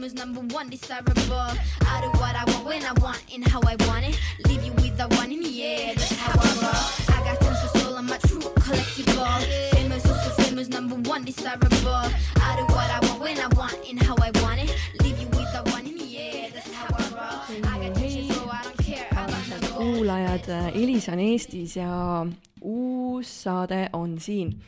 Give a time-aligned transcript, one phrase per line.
[0.00, 1.12] famous, number one, desirable.
[1.36, 4.18] I do what I want when I want and how I want it.
[4.46, 7.16] Leave you with the one in the air, that's how I roll.
[7.16, 9.42] I got tons of soul, I'm a true collectible.
[9.72, 11.68] Famous, so, so famous, number one, desirable.
[11.86, 14.74] I do what I want when I want and how I want it.
[15.02, 17.66] Leave you with the one in the air, that's how I roll.
[17.66, 19.06] I got treasures, so I don't care.
[19.12, 19.74] I want armsad to go.
[19.74, 22.26] kuulajad, Elisa on Eestis ja
[22.62, 24.62] uus saade on siin.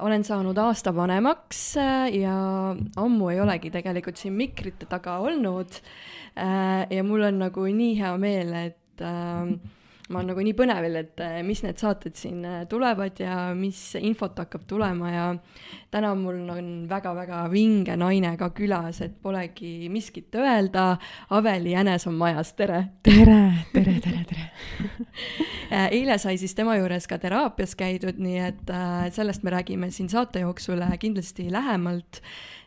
[0.00, 2.36] Olen saanud aasta vanemaks äh, ja
[2.96, 5.80] ammu ei olegi tegelikult siin mikrite taga olnud.
[6.90, 9.50] ja mul on nagu nii hea meel, et äh,
[10.10, 13.78] ma olen nagu nii põnevil, et äh, mis need saated siin äh, tulevad ja mis
[14.00, 15.26] infot hakkab tulema ja
[15.90, 20.96] täna mul on väga-väga vinge naine ka külas, et polegi miskit öelda.
[21.36, 23.40] Aveli Jänes on majas, tere tere,
[23.72, 24.50] tere, tere, tere.
[25.70, 28.72] Äh, eile sai siis tema juures ka teraapias käidud, nii et
[29.14, 32.18] sellest me räägime siin saate jooksul kindlasti lähemalt.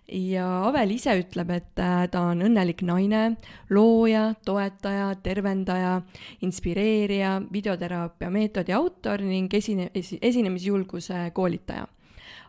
[0.08, 3.38] Ja Avel ise ütleb, et äh, ta on õnnelik naine,
[3.74, 5.96] looja, toetaja, tervendaja,
[6.46, 11.88] inspireerija, videoteraapia meetodi autor ning esine-, esi-, esinemisjulguse koolitaja.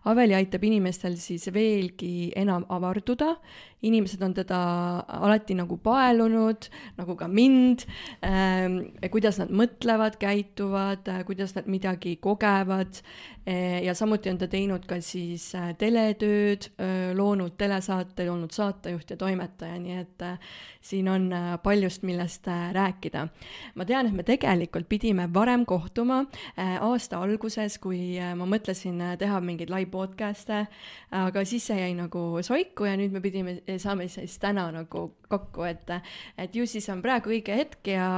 [0.05, 3.31] Aveli aitab inimestel siis veelgi enam avarduda,
[3.85, 4.59] inimesed on teda
[5.21, 6.69] alati nagu paelunud,
[6.99, 7.87] nagu ka mind
[8.25, 8.81] ähm,,
[9.13, 13.01] kuidas nad mõtlevad, käituvad, kuidas nad midagi kogevad
[13.47, 16.71] eh, ja samuti on ta teinud ka siis äh, teletööd,
[17.15, 20.55] loonud telesaateid, olnud saatejuht ja toimetaja, nii et äh,
[20.85, 23.29] siin on äh, paljust, millest äh, rääkida.
[23.75, 26.25] ma tean, et me tegelikult pidime varem kohtuma
[26.59, 30.67] äh, aasta alguses, kui äh, ma mõtlesin äh, teha mingeid live podcast'e,
[31.11, 35.65] aga siis see jäi nagu soiku ja nüüd me pidime, saame siis täna nagu kokku,
[35.69, 35.91] et
[36.39, 38.09] et ju siis on praegu õige hetk ja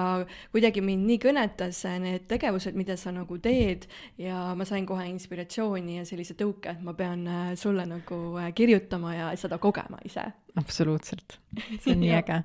[0.53, 3.87] kuidagi mind nii kõnetas need tegevused, mida sa nagu teed
[4.19, 8.53] ja ma sain kohe inspiratsiooni ja sellise tõuke, et ma pean äh, sulle nagu äh,
[8.55, 10.31] kirjutama ja seda kogema ise.
[10.57, 11.37] Absoluutselt,
[11.83, 12.37] see on nii äge.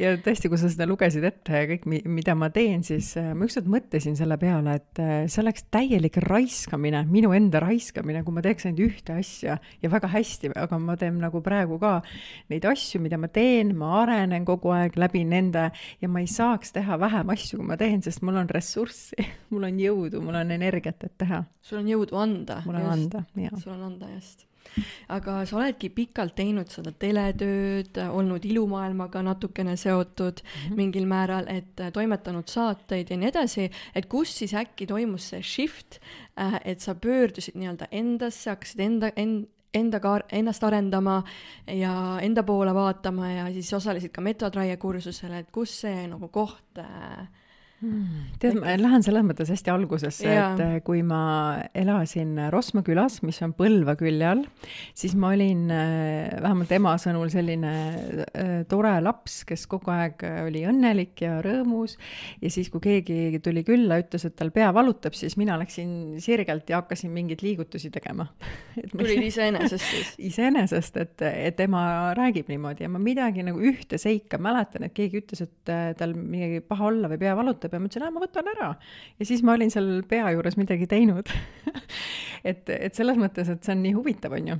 [0.00, 3.48] ja tõesti, kui sa seda lugesid ette ja kõik, mida ma teen, siis äh, ma
[3.48, 8.44] ükskord mõtlesin selle peale, et äh, see oleks täielik raiskamine, minu enda raiskamine, kui ma
[8.44, 11.98] teeks ainult ühte asja ja väga hästi, aga ma teen nagu praegu ka
[12.52, 15.68] neid asju, mida ma teen, ma arenen kogu aeg läbi nende
[16.00, 19.68] ja ma ei saaks teha vähem asju, kui ma teen, sest mul on ressurssi, mul
[19.68, 22.62] on jõudu, mul on energiat, et teha, sul on jõudu anda.
[22.64, 24.47] mul on anda ja sul on anda, just.
[25.08, 30.76] Aga sa oledki pikalt teinud seda teletööd, olnud ilumaailmaga natukene seotud mm -hmm.
[30.76, 35.42] mingil määral, et äh, toimetanud saateid ja nii edasi, et kus siis äkki toimus see
[35.42, 36.00] shift,
[36.64, 41.22] et sa pöördusid nii-öelda endasse, hakkasid enda, end-, endaga, ennast arendama
[41.66, 46.78] ja enda poole vaatama ja siis osalesid ka metodraie kursusel, et kus see nagu koht
[46.78, 47.28] äh,
[48.42, 51.20] tead, ma lähen selles mõttes hästi algusesse, et kui ma
[51.78, 54.42] elasin Rosma külas, mis on Põlva külje all,
[54.98, 57.72] siis ma olin äh, vähemalt ema sõnul selline
[58.34, 61.94] äh, tore laps, kes kogu aeg oli õnnelik ja rõõmus
[62.42, 66.70] ja siis, kui keegi tuli külla, ütles, et tal pea valutab, siis mina läksin sirgelt
[66.70, 68.26] ja hakkasin mingeid liigutusi tegema.
[68.90, 70.12] tulid iseenesest siis?
[70.32, 71.84] iseenesest, et, et ema
[72.18, 76.18] räägib niimoodi ja ma midagi nagu ühte seika mäletan, et keegi ütles, et äh, tal
[76.18, 78.68] midagi paha olla või pea valutab ja ma ütlesin, ma võtan ära.
[79.18, 81.30] ja siis ma olin seal pea juures midagi teinud.
[82.50, 84.58] et, et selles mõttes, et see on nii huvitav, on ju.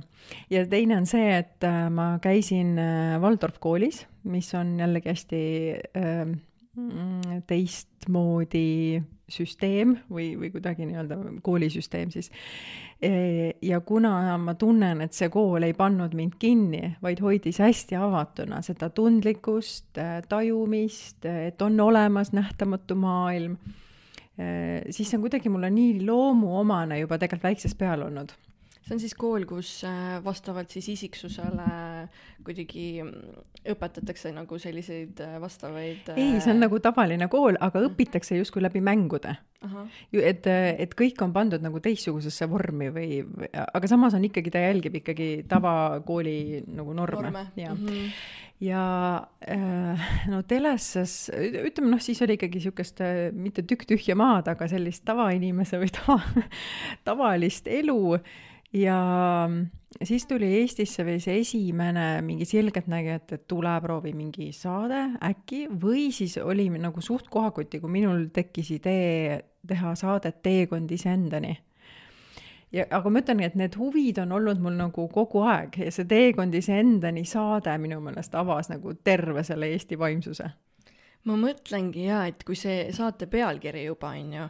[0.53, 5.43] ja teine on see, et äh, ma käisin äh, Waldorf koolis, mis on jällegi hästi
[5.97, 8.67] äh, mm, teistmoodi
[9.33, 12.31] süsteem või, või kuidagi nii-öelda koolisüsteem siis.
[13.61, 18.61] ja kuna ma tunnen, et see kool ei pannud mind kinni, vaid hoidis hästi avatuna
[18.65, 23.57] seda tundlikkust, tajumist, et on olemas nähtamatu maailm,
[24.89, 28.35] siis see on kuidagi mulle nii loomuomane juba tegelikult väiksest peale olnud
[28.89, 31.69] see on siis kool, kus äh, vastavalt siis isiksusele
[32.45, 38.39] kuidagi mm, õpetatakse nagu selliseid äh, vastavaid ei, see on nagu tavaline kool, aga õpitakse
[38.39, 39.35] justkui läbi mängude.
[40.15, 44.99] et, et kõik on pandud nagu teistsugusesse vormi või, aga samas on ikkagi, ta jälgib
[45.01, 47.45] ikkagi tavakooli nagu norme, norme.
[47.59, 48.11] ja mm, -hmm.
[48.65, 48.83] ja
[49.45, 54.67] äh, no teleses, ütleme noh, siis oli ikkagi niisugust äh, mitte tükk tühja maad, aga
[54.67, 56.21] sellist tavainimese või tava,
[57.11, 58.17] tavalist elu
[58.73, 58.97] ja
[60.03, 65.65] siis tuli Eestisse või see esimene mingi selgeltnägija, et, et tule proovi mingi saade äkki
[65.81, 71.57] või siis oli nagu suht kohakoti, kui minul tekkis idee teha saadet Teekond iseendani
[72.71, 76.07] ja aga ma ütlengi, et need huvid on olnud mul nagu kogu aeg ja see
[76.09, 80.49] Teekond iseendani saade minu meelest avas nagu terve selle Eesti vaimsuse.
[81.25, 84.49] ma mõtlengi jaa, et kui see saate pealkiri juba on ju,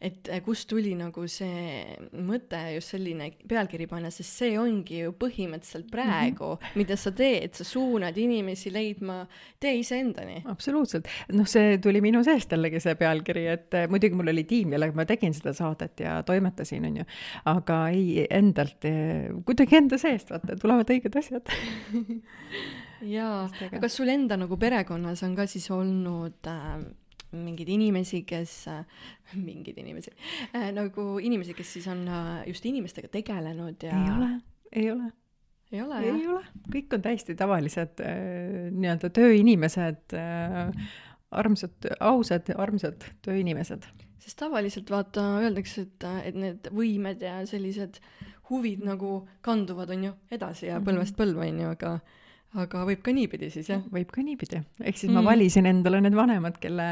[0.00, 1.94] et eh, kust tuli nagu see
[2.24, 6.80] mõte just selline pealkiri panna, sest see ongi ju põhimõtteliselt praegu mm, -hmm.
[6.80, 9.20] mida sa teed, sa suunad inimesi leidma
[9.60, 10.42] tee iseendani.
[10.48, 14.72] absoluutselt, noh, see tuli minu seest jällegi see pealkiri, et eh, muidugi mul oli tiim,
[14.72, 17.08] kellega ma tegin seda saadet ja toimetasin, on ju,
[17.52, 21.52] aga ei endalt, eh, kuidagi enda seest, vaata, tulevad õiged asjad.
[23.00, 26.82] Jaa, aga kas sul enda nagu perekonnas on ka siis olnud äh,
[27.36, 28.82] mingeid inimesi, kes äh,,
[29.48, 30.12] mingeid inimesi
[30.54, 34.30] äh,, nagu inimesi, kes siis on äh, just inimestega tegelenud ja ei ole,
[34.72, 35.12] ei ole.
[35.72, 36.16] ei ole, jah?
[36.16, 36.42] ei ole,
[36.74, 40.18] kõik on täiesti tavalised äh, nii-öelda tööinimesed
[41.30, 43.86] armsad, ausad, armsad tööinimesed.
[44.20, 48.00] sest tavaliselt vaata, öeldakse, et, et need võimed ja sellised
[48.50, 51.92] huvid nagu kanduvad, on ju, edasi ja põlvest põlve, on ju, aga
[52.58, 53.82] aga võib ka niipidi siis, jah?
[53.94, 54.58] võib ka niipidi.
[54.82, 55.16] ehk siis mm.
[55.20, 56.86] ma valisin endale need vanemad, kelle,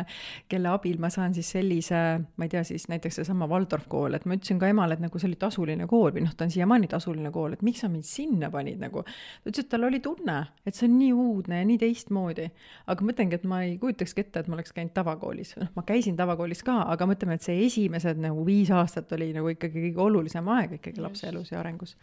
[0.51, 2.03] kelle abil ma saan siis sellise,
[2.39, 5.19] ma ei tea, siis näiteks seesama Waldorf kool, et ma ütlesin ka emale, et nagu
[5.19, 8.07] see oli tasuline kool või noh, ta on siiamaani tasuline kool, et miks sa mind
[8.07, 9.03] sinna panid nagu.
[9.03, 12.49] ta ütles, et tal oli tunne, et see on nii uudne ja nii teistmoodi.
[12.87, 16.19] aga mõtlengi, et ma ei kujutakski ette, et ma oleks käinud tavakoolis, noh, ma käisin
[16.19, 20.55] tavakoolis ka, aga mõtleme, et see esimesed nagu viis aastat oli nagu ikkagi kõige olulisem
[20.55, 21.99] aeg ikkagi lapse elus ja arengus.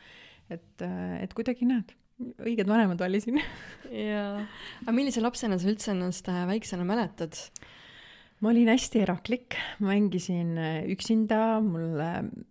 [0.52, 0.84] et,
[1.22, 3.40] et kuidagi näed õiged vanemad valisin.
[3.92, 4.44] Jaa,
[4.84, 7.40] aga millise lapsena sa üldse ennast äh, väiksena mäletad?
[8.44, 12.10] ma olin hästi eraklik, mängisin äh, üksinda, mulle,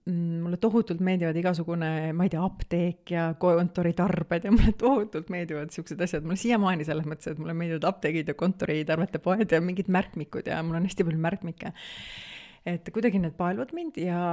[0.09, 5.75] mm, mulle tohutult meeldivad igasugune, ma ei tea, apteek ja kontoritarbed ja mulle tohutult meeldivad
[5.77, 9.93] siuksed asjad, mulle siiamaani selles mõttes, et mulle meeldivad apteegid ja kontoritarvete poed ja mingid
[9.93, 11.75] märkmikud ja mul on hästi palju märkmikke.
[12.65, 14.25] et kuidagi need paeluvad mind ja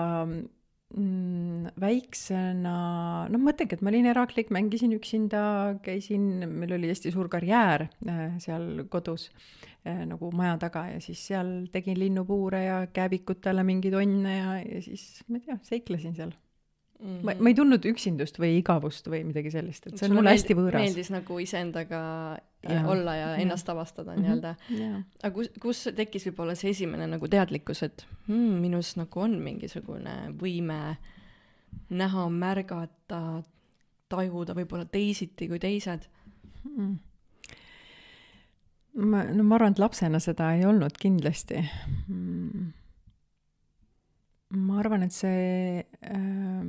[1.81, 2.75] väiksena,
[3.31, 5.43] noh, ma mõtlengi, et ma olin eraklik, mängisin üksinda,
[5.85, 9.29] käisin, meil oli hästi suur karjäär äh, seal kodus
[9.85, 14.81] äh, nagu maja taga ja siis seal tegin linnupuure ja kääbikutele mingeid onne ja, ja
[14.83, 16.35] siis ma ei tea, seiklesin seal
[17.01, 17.07] mm.
[17.07, 17.25] -hmm.
[17.25, 20.57] ma, ma ei tundnud üksindust või igavust või midagi sellist, et see on mulle hästi
[20.57, 20.85] võõras.
[20.85, 22.01] meeldis nagu iseendaga
[22.69, 22.81] ja.
[22.87, 23.73] olla ja ennast ja.
[23.73, 24.75] avastada nii-öelda mm.
[24.77, 25.03] -hmm.
[25.23, 30.15] aga kus, kus tekkis võib-olla see esimene nagu teadlikkus, et hmm, minus nagu on mingisugune
[30.41, 30.81] võime
[31.89, 33.21] näha, märgata,
[34.11, 36.07] tajuda võib-olla teisiti kui teised
[36.63, 36.99] hmm.?
[38.93, 41.61] ma, no ma arvan, et lapsena seda ei olnud kindlasti
[42.07, 42.71] hmm..
[44.61, 46.65] ma arvan, et see äh,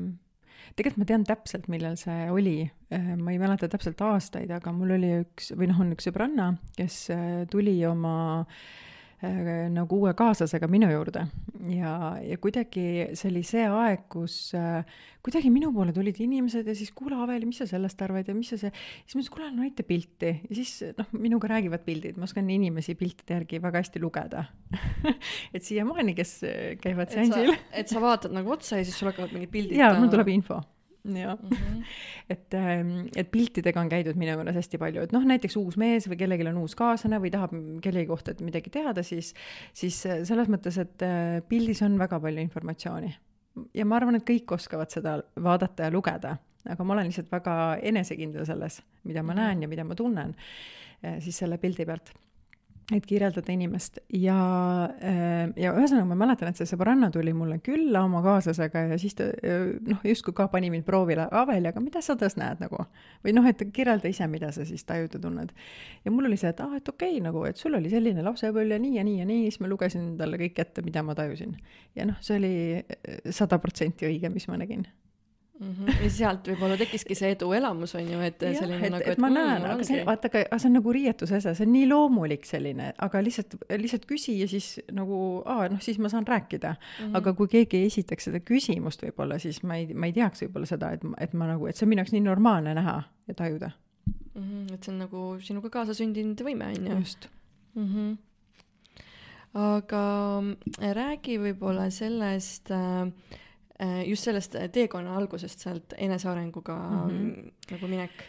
[0.77, 2.57] tegelikult ma tean täpselt, millal see oli,
[2.95, 6.53] äh, ma ei mäleta täpselt aastaid, aga mul oli üks või noh, on üks sõbranna,
[6.79, 8.57] kes äh, tuli oma äh,
[9.73, 11.25] nagu uue kaaslasega minu juurde.
[11.71, 14.83] Ja, ja kuidagi see oli see aeg, kus äh,
[15.23, 18.51] kuidagi minu poole tulid inimesed ja siis kuule, Aveli, mis sa sellest arvad ja mis
[18.51, 20.35] sa see, siis ma ütlesin, kuule, näita pilti.
[20.49, 24.45] Ja siis noh, minuga räägivad pildid, ma oskan inimesi piltide järgi väga hästi lugeda.
[25.55, 26.39] Et siiamaani, kes
[26.83, 27.55] käivad seansil.
[27.79, 29.79] et sa vaatad nagu otsa ja siis sul hakkavad mingid pildid.
[29.79, 30.63] jaa, mul tuleb info
[31.05, 31.85] jah mm -hmm.,
[32.31, 36.09] et, ähm, et piltidega on käidud minu juures hästi palju, et noh, näiteks uus mees
[36.09, 39.35] või kellelgi on uus kaaslane või tahab kellegi kohta midagi teada, siis,
[39.75, 43.15] siis äh, selles mõttes, et äh, pildis on väga palju informatsiooni.
[43.75, 46.37] ja ma arvan, et kõik oskavad seda vaadata ja lugeda,
[46.69, 49.41] aga ma olen lihtsalt väga enesekindel selles, mida ma mhm.
[49.41, 50.35] näen ja mida ma tunnen
[51.05, 52.15] äh, siis selle pildi pealt
[52.91, 54.37] et kirjeldada inimest ja,
[54.99, 59.15] äh, ja ühesõnaga ma mäletan, et see sõbranna tuli mulle külla oma kaaslasega ja siis
[59.19, 59.29] ta
[59.87, 62.83] noh, justkui ka pani mind proovile, Aveli, aga mida sa tõs näed nagu?
[63.23, 65.53] või noh, et kirjelda ise, mida sa siis tajud ja tunned.
[66.05, 68.25] ja mul oli see, et aa ah,, et okei okay, nagu, et sul oli selline
[68.27, 71.17] lapsepõlv ja nii ja nii ja nii, siis ma lugesin talle kõik ette, mida ma
[71.19, 71.55] tajusin.
[71.99, 74.89] ja noh, see oli äh, sada protsenti õige, mis ma nägin
[75.63, 75.73] mm.
[75.73, 76.03] -hmm.
[76.05, 79.29] ja sealt võib-olla tekkiski see eduelamus on ju, et ja, selline et, nagu, et, ma
[79.29, 82.49] mm, näen, aga see, vaata, aga see on nagu riietuse asi, see on nii loomulik
[82.49, 87.05] selline, aga lihtsalt, lihtsalt küsi ja siis nagu, aa, noh, siis ma saan rääkida mm.
[87.05, 87.21] -hmm.
[87.21, 90.69] aga kui keegi ei esitaks seda küsimust võib-olla, siis ma ei, ma ei teaks võib-olla
[90.69, 93.71] seda, et, et ma nagu, et see on minu jaoks nii normaalne näha ja tajuda
[94.35, 94.43] mm.
[94.43, 94.75] -hmm.
[94.75, 96.99] et see on nagu sinuga kaasasündinud võime, on ju.
[96.99, 97.29] just
[97.75, 97.89] mm.
[97.89, 98.21] -hmm
[99.53, 100.43] aga
[100.97, 103.13] räägi võib-olla sellest Äh,
[104.09, 107.51] just sellest äh, teekonna algusest, sealt enesearenguga mm -hmm.
[107.71, 108.25] nagu minek?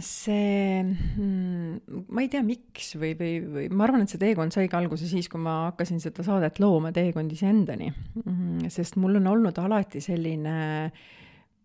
[0.00, 4.68] see hmm,, ma ei tea, miks või, või, või ma arvan, et see teekond sai
[4.70, 8.22] ka alguse siis, kui ma hakkasin seda saadet looma, Teekond iseendani mm.
[8.22, 8.68] -hmm.
[8.70, 10.92] sest mul on olnud alati selline äh,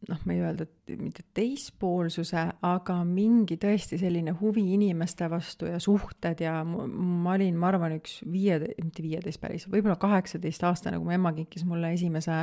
[0.09, 5.77] noh, ma ei öelda, et mitte teispoolsuse, aga mingi tõesti selline huvi inimeste vastu ja
[5.81, 11.15] suhted ja ma olin, ma arvan, üks viie, mitte viieteist päris, võib-olla kaheksateistaastane, kui mu
[11.17, 12.39] ema kinkis mulle esimese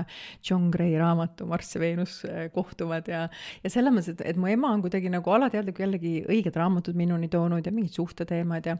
[0.46, 3.24] John Gray raamatu Marss ja Veenus äh, kohtuvad ja,
[3.64, 7.30] ja selles mõttes, et, et mu ema on kuidagi nagu alateadlik jällegi õiged raamatud minuni
[7.32, 8.78] toonud ja mingid suhteteemad ja,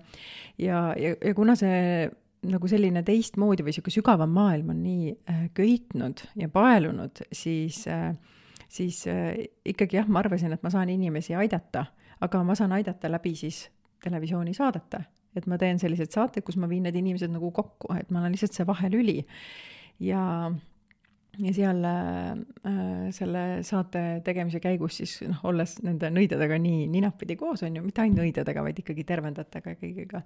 [0.63, 2.09] ja, ja, ja kuna see
[2.49, 8.13] nagu selline teistmoodi või niisugune sügavam maailm on nii äh, köitnud ja paelunud, siis äh,,
[8.69, 9.35] siis äh,
[9.65, 11.87] ikkagi jah, ma arvasin, et ma saan inimesi aidata,
[12.21, 13.69] aga ma saan aidata läbi siis
[14.05, 15.05] televisioonisaadete.
[15.37, 18.33] et ma teen selliseid saateid, kus ma viin need inimesed nagu kokku, et ma olen
[18.35, 19.19] lihtsalt see vahelüli.
[20.01, 20.53] ja
[21.39, 27.63] ja seal äh, selle saate tegemise käigus siis noh, olles nende nõidadega nii ninapidi koos,
[27.67, 30.23] on ju, mitte ainult nõidadega, vaid ikkagi tervendajatega ja kõigiga,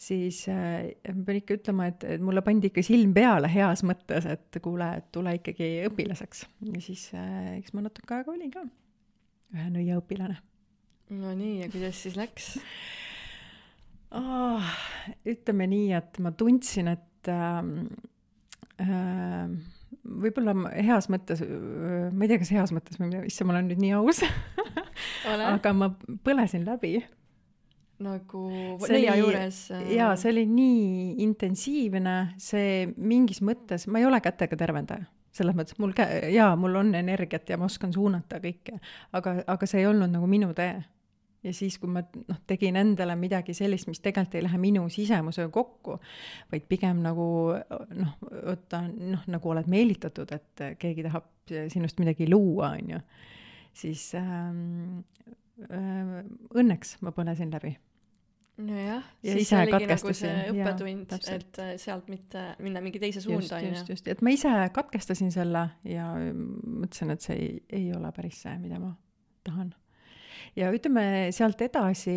[0.00, 4.28] siis äh, ma pean ikka ütlema, et, et mulle pandi ikka silm peale heas mõttes,
[4.30, 6.46] et kuule, et tule ikkagi õpilaseks.
[6.70, 8.64] ja siis äh, eks ma natuke aega olin ka
[9.54, 10.38] ühe nõiaõpilane.
[11.18, 12.54] no nii, ja kuidas siis läks
[14.14, 14.74] oh,?
[15.26, 17.62] ütleme nii, et ma tundsin, et äh,
[18.84, 19.62] äh,
[20.04, 23.82] võib-olla heas mõttes, ma ei tea, kas heas mõttes või mida, issand, ma olen nüüd
[23.82, 24.22] nii aus
[25.54, 25.90] aga ma
[26.26, 26.98] põlesin läbi.
[28.04, 28.44] nagu
[28.90, 29.58] nelja juures?
[29.72, 35.56] Äh, jaa, see oli nii intensiivne, see mingis mõttes, ma ei ole kätega tervendaja selles
[35.58, 38.76] mõttes mul kä-, jaa, mul on energiat ja ma oskan suunata kõike,
[39.18, 40.76] aga, aga see ei olnud nagu minu tee
[41.44, 45.50] ja siis, kui ma noh, tegin endale midagi sellist, mis tegelikult ei lähe minu sisemusega
[45.54, 45.98] kokku,
[46.52, 47.28] vaid pigem nagu
[48.00, 51.30] noh, võtta noh, nagu oled meelitatud, et keegi tahab
[51.72, 53.00] sinust midagi luua, on ju,
[53.76, 55.02] siis ähm,
[55.68, 56.22] äh,
[56.56, 57.76] õnneks ma põlesin läbi.
[58.64, 63.20] Nojah, ja siis see oligi nagu see õppetund, et äh, sealt mitte minna mingi teise
[63.24, 63.72] suunda, on ju.
[63.74, 68.44] just, just, et ma ise katkestasin selle ja mõtlesin, et see ei, ei ole päris
[68.46, 68.94] see, mida ma
[69.44, 69.74] tahan
[70.58, 72.16] ja ütleme sealt edasi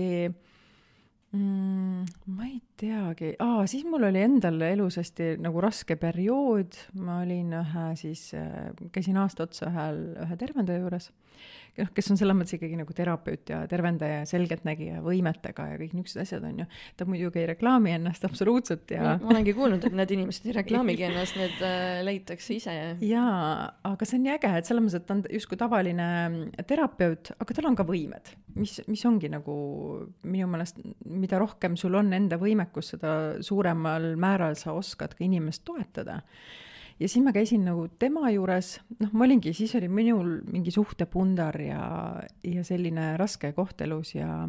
[1.33, 7.21] mm,, ma ei teagi, aa, siis mul oli endal elus hästi nagu raske periood, ma
[7.25, 11.11] olin ühe siis, äh, käisin aasta otsa ühel, ühe tervendaja juures
[11.77, 15.93] noh, kes on selles mõttes ikkagi nagu terapeut ja tervendaja ja selgeltnägija võimetega ja kõik
[15.95, 16.67] niisugused asjad, on ju.
[16.97, 21.07] ta muidugi ei reklaami ennast absoluutselt ja ma olengi kuulnud, et need inimesed ei reklaamigi
[21.09, 22.75] ennast, need äh, leitakse ise.
[23.05, 23.39] jaa,
[23.91, 26.09] aga see on nii äge, et selles mõttes, et ta on justkui tavaline
[26.69, 29.57] terapeut, aga tal on ka võimed, mis, mis ongi nagu
[30.27, 35.65] minu meelest, mida rohkem sul on enda võimekus, seda suuremal määral sa oskad ka inimest
[35.67, 36.21] toetada
[36.99, 41.59] ja siis ma käisin nagu tema juures, noh, ma olingi, siis oli minul mingi suhtepundar
[41.61, 41.81] ja,
[42.43, 44.47] ja selline raske koht elus ja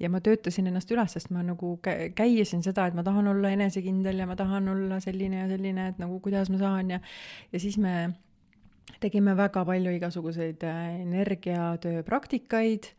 [0.00, 1.76] ja ma töötasin ennast üles, sest ma nagu
[2.18, 6.00] käisin seda, et ma tahan olla enesekindel ja ma tahan olla selline ja selline, et
[6.02, 7.00] nagu kuidas ma saan ja
[7.52, 8.10] ja siis me
[9.00, 12.90] tegime väga palju igasuguseid äh, energiatöö praktikaid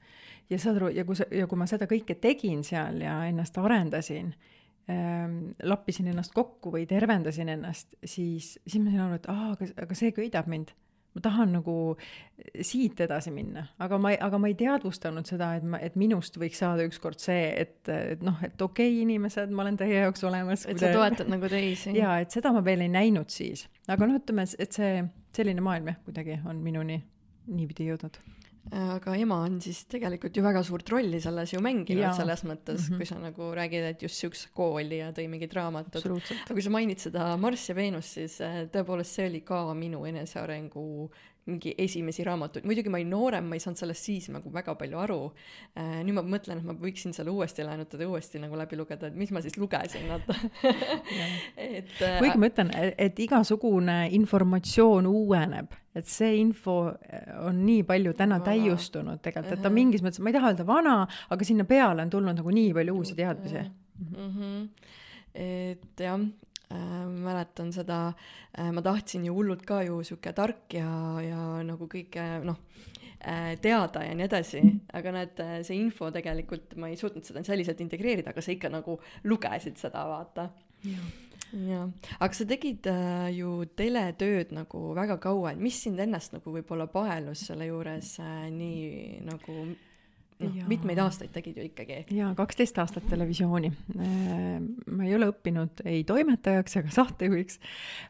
[0.50, 3.58] ja saad aru, ja kui sa, ja kui ma seda kõike tegin seal ja ennast
[3.58, 4.34] arendasin,
[5.63, 9.98] lappisin ennast kokku või tervendasin ennast, siis, siis ma sain aru, et aa, aga, aga
[9.98, 10.75] see köidab mind.
[11.15, 11.74] ma tahan nagu
[12.60, 16.60] siit edasi minna, aga ma aga ma ei teadvustanud seda, et ma, et minust võiks
[16.60, 20.68] saada ükskord see, et, et noh, et okei okay,, inimesed, ma olen teie jaoks olemas.
[20.68, 20.94] et sa te...
[20.94, 21.96] toetad nagu teisi.
[22.04, 23.65] jaa, et seda ma veel ei näinud siis.
[23.88, 27.00] aga noh, ütleme, et see, selline maailm jah, kuidagi on minuni
[27.48, 28.20] niipidi jõudnud
[28.74, 32.88] aga ema on siis tegelikult ju väga suurt rolli selles ju mänginud selles mõttes mm,
[32.88, 32.98] -hmm.
[32.98, 36.01] kui sa nagu räägid, et just siukse kooli ja tõi mingid raamatud.
[36.01, 40.05] aga kui sa mainid seda Marss ja Veenus, siis äh, tõepoolest see oli ka minu
[40.05, 41.12] enesearengu
[41.46, 44.98] mingi esimesi raamatuid, muidugi ma olin noorem, ma ei saanud sellest siis nagu väga palju
[44.98, 45.18] aru.
[45.78, 49.20] Äh, nüüd ma mõtlen, et ma võiksin selle uuesti laenutada uuesti nagu läbi lugeda, et
[49.20, 50.38] mis ma siis lugesin, vaata
[51.70, 51.94] et.
[52.02, 58.16] Äh, kuigi ma ütlen, et igasugune informatsioon uueneb, et see info äh, on nii palju
[58.18, 58.48] täna vana.
[58.50, 60.96] täiustunud tegelikult, et ta mingis mõttes, ma ei taha öelda vana,
[61.30, 64.34] aga sinna peale on tulnud nagu nii palju uusi teadmisi mm.
[64.34, 64.66] -hmm.
[65.46, 66.25] et jah
[66.69, 70.89] mäletan seda äh,, ma tahtsin ju hullult ka ju sihuke tark ja,
[71.22, 72.60] ja nagu kõike noh
[73.22, 74.62] äh,, teada ja nii edasi,
[74.98, 78.72] aga näed, äh, see info tegelikult, ma ei suutnud seda selliselt integreerida, aga sa ikka
[78.74, 80.50] nagu lugesid seda, vaata.
[80.86, 86.53] jah, aga sa tegid äh, ju teletööd nagu väga kaua, et mis sind ennast nagu
[86.57, 89.67] võib-olla paelus selle juures äh, nii nagu
[90.44, 92.00] noh, mitmeid aastaid tegid ju ikkagi.
[92.15, 93.72] jaa, kaksteist aastat televisiooni.
[93.96, 94.56] Äh,
[94.92, 97.60] ma ei ole õppinud ei toimetajaks ega saatejuhiks,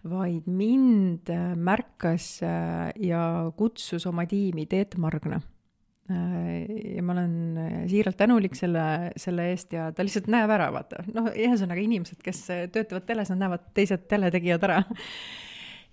[0.10, 3.22] vaid mind äh, märkas äh, ja
[3.58, 5.42] kutsus oma tiimi Teet Margna.
[6.06, 7.32] ja ma olen
[7.90, 12.44] siiralt tänulik selle, selle eest ja ta lihtsalt näeb ära, vaata, noh, ühesõnaga inimesed, kes
[12.76, 14.84] töötavad teles, nad näevad teised teletegijad ära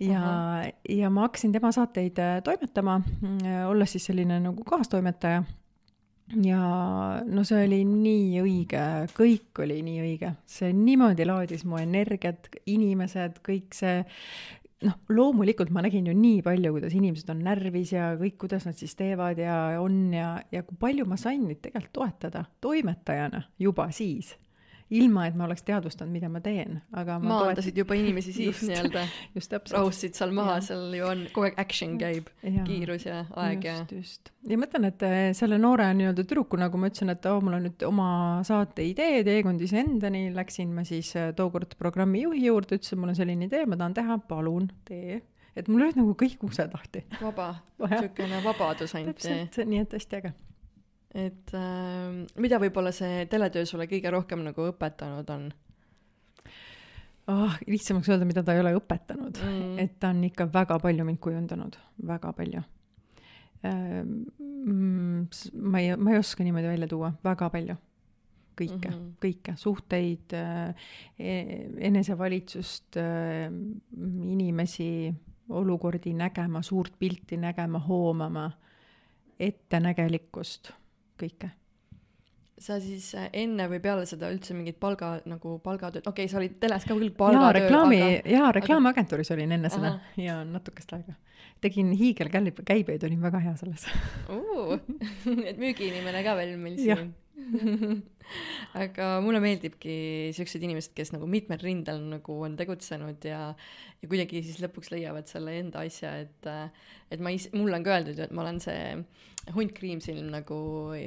[0.05, 0.21] ja,
[0.85, 2.99] ja ma hakkasin tema saateid toimetama,
[3.71, 5.47] olles siis selline nagu kaastoimetaja
[6.41, 6.63] ja
[7.27, 8.83] no see oli nii õige,
[9.17, 14.03] kõik oli nii õige, see niimoodi laadis mu energiat, inimesed, kõik see.
[14.83, 18.75] Noh, loomulikult ma nägin ju nii palju, kuidas inimesed on närvis ja kõik, kuidas nad
[18.75, 23.87] siis teevad ja on ja, ja kui palju ma sain neid tegelikult toetada toimetajana juba
[23.95, 24.33] siis
[24.93, 28.69] ilma et ma oleks teadvustanud, mida ma teen, aga ma maandasid juba inimesi siis Just.
[28.69, 29.05] nii-öelda,
[29.37, 29.77] just täpselt.
[29.79, 32.29] rahustasid seal maha, seal ju on kogu aeg action käib,
[32.67, 34.33] kiirus ja aeg ja just, just.
[34.49, 37.59] ja ma mõtlen, et eh, selle noore nii-öelda tüdruku, nagu ma ütlesin, et oo, mul
[37.59, 38.09] on nüüd oma
[38.47, 43.19] saate idee, teekond iseendani, läksin ma siis eh, tookord programmi juhi juurde, ütlesin, mul on
[43.19, 45.23] selline idee, ma tahan teha, palun tee.
[45.57, 47.07] et mul olid nagu kõik uksed lahti.
[47.21, 50.37] vaba, niisugune vabadus ainult, täpselt, nii et hästi äge.
[51.15, 55.51] Et äh, mida võib-olla see teletöö sulle kõige rohkem nagu õpetanud on
[57.31, 59.79] ah, lihtsamaks öelda, mida ta ei ole õpetanud mm.?
[59.83, 61.79] et ta on ikka väga palju mind kujundanud,
[62.09, 62.63] väga palju.
[63.63, 67.77] ma ei, ma ei oska niimoodi välja tuua, väga palju.
[68.59, 68.95] kõike mm.
[68.95, 69.13] -hmm.
[69.23, 70.35] kõike, suhteid,
[71.91, 72.99] enesevalitsust,
[74.35, 75.15] inimesi,
[75.49, 78.51] olukordi nägema, suurt pilti nägema, hoomama,
[79.41, 80.73] ettenägelikkust,
[81.23, 81.51] kõike.
[82.63, 86.39] sa siis äh, enne või peale seda üldse mingit palga nagu palgatööd, okei okay,, sa
[86.39, 90.21] olid teles ka küll jaa, palgatööl, reklaami aga, jaa, reklaamiagentuuris olin enne seda Ahah.
[90.21, 91.17] ja natukest aega.
[91.63, 93.89] tegin hiigelkäibeid, olin väga hea selles.
[94.29, 94.79] uh,
[95.49, 97.13] et müügiinimene ka veel meil siin.
[98.83, 99.95] aga mulle meeldibki
[100.37, 103.43] siuksed inimesed, kes nagu mitmel rindel nagu on tegutsenud ja,
[104.01, 106.49] ja kuidagi siis lõpuks leiavad selle enda asja, et,
[107.13, 108.97] et ma is-, mulle on ka öeldud ju, et ma olen see
[109.51, 110.57] hunt kriimsilm nagu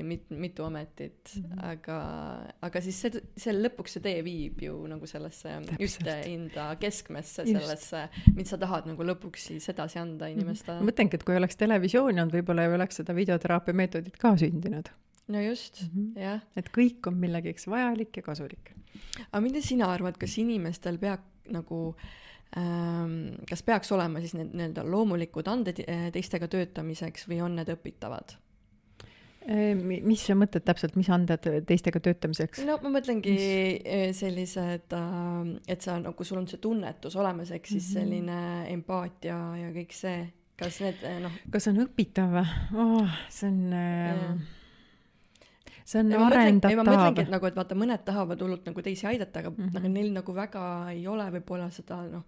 [0.03, 1.53] mit, mitu ametit mm, Mhm.
[1.53, 1.65] -hmm.
[1.71, 1.97] aga,
[2.61, 5.79] aga siis see, see lõpuks see tee viib ju nagu sellesse Täpselt.
[5.85, 11.15] ühte enda keskmesse, sellesse, mida sa tahad nagu lõpuks siis edasi anda inimestele ma mõtlengi,
[11.15, 14.89] et kui oleks televisiooni olnud, võib-olla ei oleks seda videoteraapia meetodit ka sündinud.
[15.27, 15.89] No just mm.
[15.95, 16.21] -hmm.
[16.21, 18.73] jah et kõik on millegiks vajalik ja kasulik.
[19.31, 21.19] aga mida sina arvad, kas inimestel peab
[21.51, 21.95] nagu
[22.57, 27.69] ähm,, kas peaks olema siis need nii-öelda loomulikud anded eh, teistega töötamiseks või on need
[27.69, 28.37] õpitavad?
[29.45, 32.63] mis sa mõtled täpselt, mis anded teistega töötamiseks?
[32.65, 33.35] no ma mõtlengi
[33.85, 34.95] eh, sellised,
[35.67, 37.93] et sa nagu, sul on see tunnetus olemas, ehk siis Mhm.
[37.93, 38.39] selline
[38.73, 43.19] empaatia ja kõik see, kas need noh, kas on õpitav või oh,?
[43.29, 44.37] see on Jah.
[45.85, 47.29] See on ei ma mõtlengi, arendatav et.
[47.29, 49.69] nagu, et vaata, mõned tahavad hullult nagu teisi aidata, aga mm Mhm.
[49.69, 49.77] -hmm.
[49.77, 52.23] aga neil nagu väga ei ole võib-olla seda noh,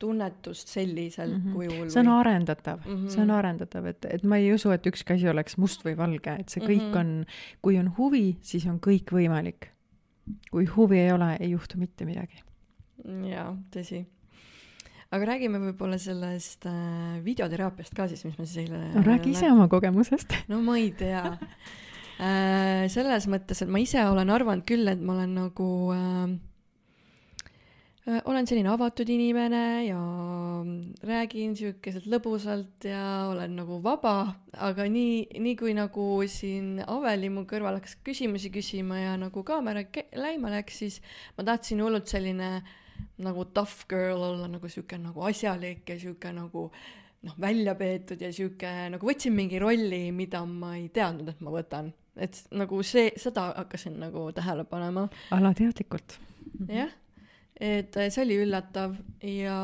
[0.00, 1.48] tunnetust sellisel mm Mhm.
[1.48, 1.54] -hmm.
[1.54, 3.04] kujul see on arendatav mm, Mhm.
[3.06, 3.10] -hmm.
[3.10, 6.36] see on arendatav, et, et ma ei usu, et ükski asi oleks must või valge,
[6.40, 6.86] et see kõik Mhm.
[6.86, 6.98] mm -hmm.
[7.20, 7.26] on,
[7.62, 9.66] kui on huvi, siis on kõik võimalik.
[10.50, 12.42] kui huvi ei ole, ei juhtu mitte midagi.
[13.30, 14.04] jaa, tõsi.
[15.12, 19.50] aga räägime võib-olla sellest äh, videoteraapiast ka siis, mis me siis eile no räägi ise
[19.52, 20.32] oma kogemusest.
[20.48, 21.36] no ma ei tea.
[22.20, 26.32] selles mõttes, et ma ise olen arvanud küll, et ma olen nagu äh,
[28.08, 30.00] äh, olen selline avatud inimene ja
[31.08, 37.46] räägin sihukeselt lõbusalt ja olen nagu vaba, aga nii, nii kui nagu siin Aveli mu
[37.48, 41.00] kõrval hakkas küsimusi küsima ja nagu kaamera läima läks, siis
[41.38, 42.58] ma tahtsin hullult selline
[43.20, 46.68] nagu tough girl olla nagu sihuke nagu asjalik ja sihuke nagu
[47.26, 51.52] noh, välja peetud ja sihuke nagu võtsin mingi rolli, mida ma ei teadnud, et ma
[51.54, 51.92] võtan.
[52.20, 55.06] et nagu see, seda hakkasin nagu tähele panema,
[55.36, 56.18] alateadlikult.
[56.68, 56.92] jah.
[57.60, 59.56] et äh, see oli üllatav ja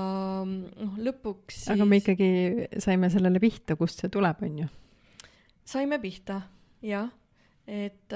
[0.46, 2.30] noh, lõpuks siis aga me ikkagi
[2.82, 4.72] saime sellele pihta, kust see tuleb, on ju.
[5.64, 6.42] saime pihta,
[6.84, 7.08] jah.
[7.66, 8.14] et,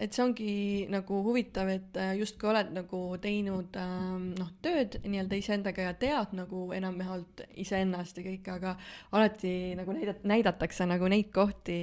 [0.00, 0.52] et see ongi
[0.88, 6.32] nagu huvitav, et äh, justkui oled nagu teinud ähm, noh, tööd nii-öelda iseendaga ja tead
[6.38, 8.74] nagu enamjaolt iseennast ja kõike, aga
[9.12, 11.78] alati nagu näidat-, näidatakse nagu neid kohti,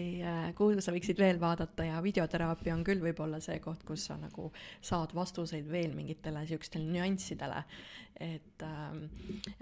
[0.58, 4.50] kuhu sa võiksid veel vaadata ja videoteraapia on küll võib-olla see koht, kus sa nagu
[4.82, 7.66] saad vastuseid veel mingitele siukestele nüanssidele.
[8.22, 9.06] et ähm,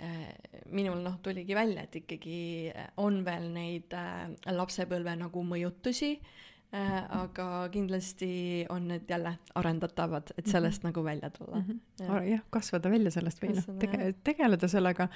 [0.03, 0.31] äh,
[0.67, 7.69] minul noh, tuligi välja, et ikkagi on veel neid äh, lapsepõlve nagu mõjutusi äh,, aga
[7.73, 10.93] kindlasti on need jälle arendatavad, et sellest mm -hmm.
[10.93, 11.79] nagu välja tulla mm.
[11.99, 12.29] -hmm.
[12.29, 15.07] jah, kasvada välja sellest või noh tege-, tegeleda sellega,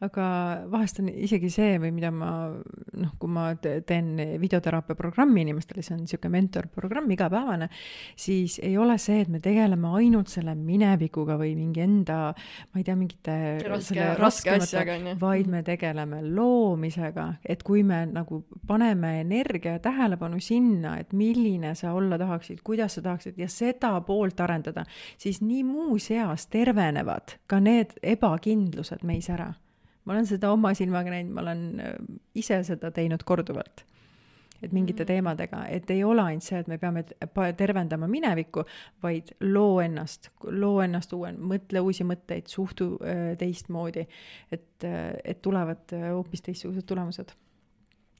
[0.00, 0.26] aga
[0.70, 2.52] vahest on isegi see või mida ma
[2.92, 7.68] noh, kui ma te- teen videoteraapia programmi inimestele, see on niisugune mentorprogramm igapäevane,
[8.16, 12.34] siis ei ole see, et me tegeleme ainult selle minevikuga või mingi enda,
[12.72, 15.16] ma ei tea, mingite raske raske asjaga onju.
[15.20, 21.74] vaid me tegeleme loomisega, et kui me nagu paneme energia ja tähelepanu sinna, et milline
[21.78, 24.84] sa olla tahaksid, kuidas sa tahaksid ja seda poolt arendada,
[25.18, 29.52] siis nii muuseas tervenevad ka need ebakindlused meis ära.
[30.04, 31.94] ma olen seda oma silmaga näinud, ma olen äh,
[32.34, 33.84] ise seda teinud korduvalt.
[34.62, 35.06] et mingite Mm.
[35.06, 37.04] teemadega, et ei ole ainult see, et me peame
[37.56, 38.64] tervendama minevikku,
[39.02, 44.04] vaid loo ennast, loo ennast uue, mõtle uusi mõtteid, suhtu äh, teistmoodi,
[44.52, 44.84] et,
[45.24, 47.32] et tulevad äh, hoopis teistsugused tulemused.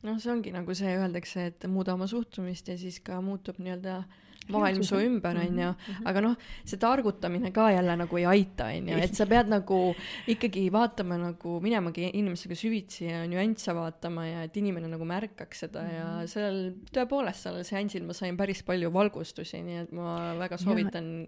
[0.03, 4.03] Noh, see ongi nagu see, öeldakse, et muuda oma suhtumist ja siis ka muutub nii-öelda
[4.51, 6.07] maailm su ümber, on ju, Mhm.
[6.11, 9.95] aga noh, see targutamine ka jälle nagu ei aita, on ju, et sa pead nagu
[10.27, 15.85] ikkagi vaatama nagu, minemagi inimesega süvitsi ja nüansse vaatama ja et inimene nagu märkaks seda
[15.93, 16.27] ja Mhm.
[16.27, 21.27] sellel, tõepoolest, sellel seansil ma sain päris palju valgustusi, nii et ma väga soovitan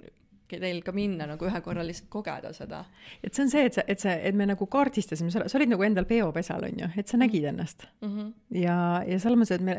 [0.61, 2.85] teil ka minna nagu ühe korra lihtsalt kogeda seda.
[3.23, 5.73] et see on see, et sa, et sa, et me nagu kaardistasime, sa sa olid
[5.73, 8.09] nagu endal peopesal, on ju, et sa nägid ennast mm.
[8.09, 8.33] -hmm.
[8.63, 9.77] ja, ja selles mõttes, et me,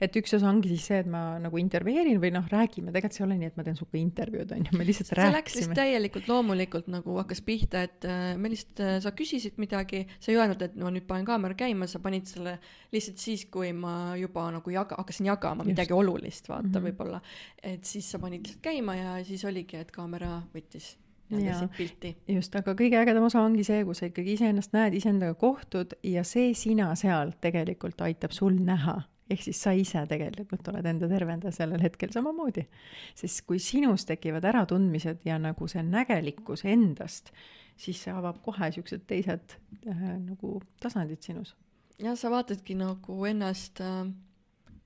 [0.00, 3.24] et üks osa ongi siis see, et ma nagu intervjueerin või noh, räägime, tegelikult see
[3.24, 5.40] ei ole nii, et ma teen sinuga intervjuud, on ju, me lihtsalt see läks lihtsalt
[5.40, 5.78] rääkisime.
[5.78, 10.62] täielikult loomulikult nagu hakkas pihta, et äh, me lihtsalt, sa küsisid midagi, sa ei öelnud,
[10.62, 12.58] et ma nüüd panen kaamera käima, sa panid selle
[12.94, 15.72] lihtsalt siis, kui ma juba nagu jaga, hakkasin jagama Just.
[15.72, 16.74] midagi olulist, vaata mm.
[16.74, 16.88] -hmm.
[16.88, 17.20] võib-olla.
[17.62, 20.94] et siis sa panid lihtsalt käima ja siis oligi, et kaamera võttis
[21.30, 22.10] siit pilti.
[22.28, 26.24] just, aga kõige ägedam osa ongi see, kus sa ikkagi iseennast näed, iseendaga kohtud ja
[26.26, 29.00] see sina seal tegelikult aitab sul näha.
[29.30, 32.66] ehk siis sa ise tegelikult oled enda tervendaja sellel hetkel samamoodi.
[33.14, 37.30] sest kui sinus tekivad äratundmised ja nagu see nägelikkus endast,
[37.76, 41.54] siis see avab kohe siuksed teised äh, nagu tasandid sinus.
[41.98, 44.10] jah, sa vaatadki nagu ennast äh,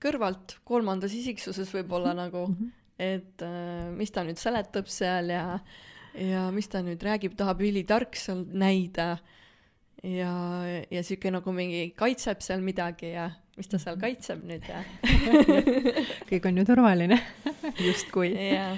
[0.05, 2.84] kõrvalt, kolmandas isiksuses võib-olla nagu Mhm.
[3.01, 5.47] Et äh, mis ta nüüd seletab seal ja,
[6.19, 9.19] ja mis ta nüüd räägib, tahab ülitark seal näida.
[10.05, 10.35] ja,
[10.91, 14.83] ja sihuke nagu mingi kaitseb seal midagi ja mis ta seal kaitseb nüüd ja,
[16.31, 17.23] kõik on ju turvaline.
[17.87, 18.35] Justkui.
[18.35, 18.75] Ja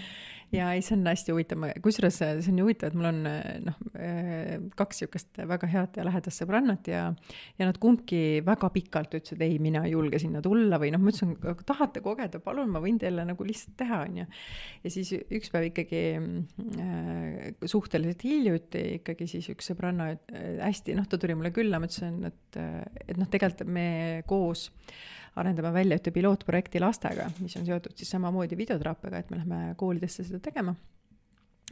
[0.57, 3.23] ja ei, see on hästi huvitav, kusjuures see on ju huvitav, et mul on
[3.67, 3.81] noh,
[4.79, 7.07] kaks niisugust väga head ja lähedast sõbrannat ja
[7.59, 10.81] ja nad kumbki väga pikalt ütlesid, ei, mina ei julge sinna tulla.
[10.81, 11.35] või noh, ma ütlesin,
[11.67, 14.27] tahate kogeda, palun, ma võin teile nagu lihtsalt teha, onju.
[14.85, 21.09] ja siis üks päev ikkagi äh, suhteliselt hiljuti ikkagi siis üks sõbranna äh, hästi, noh,
[21.09, 22.61] ta tuli mulle külla, ma ütlesin, et,
[23.07, 23.89] et noh, tegelikult me
[24.29, 24.69] koos
[25.37, 30.25] arendame välja ühte pilootprojekti lastega, mis on seotud siis samamoodi videoteraapiaga, et me läheme koolidesse
[30.25, 30.75] seda tegema.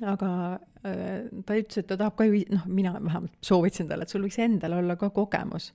[0.03, 0.29] aga
[0.83, 4.25] äh, ta ütles, et ta tahab ka ju, noh, mina vähemalt soovitasin talle, et sul
[4.27, 5.73] võiks endal olla ka kogemus.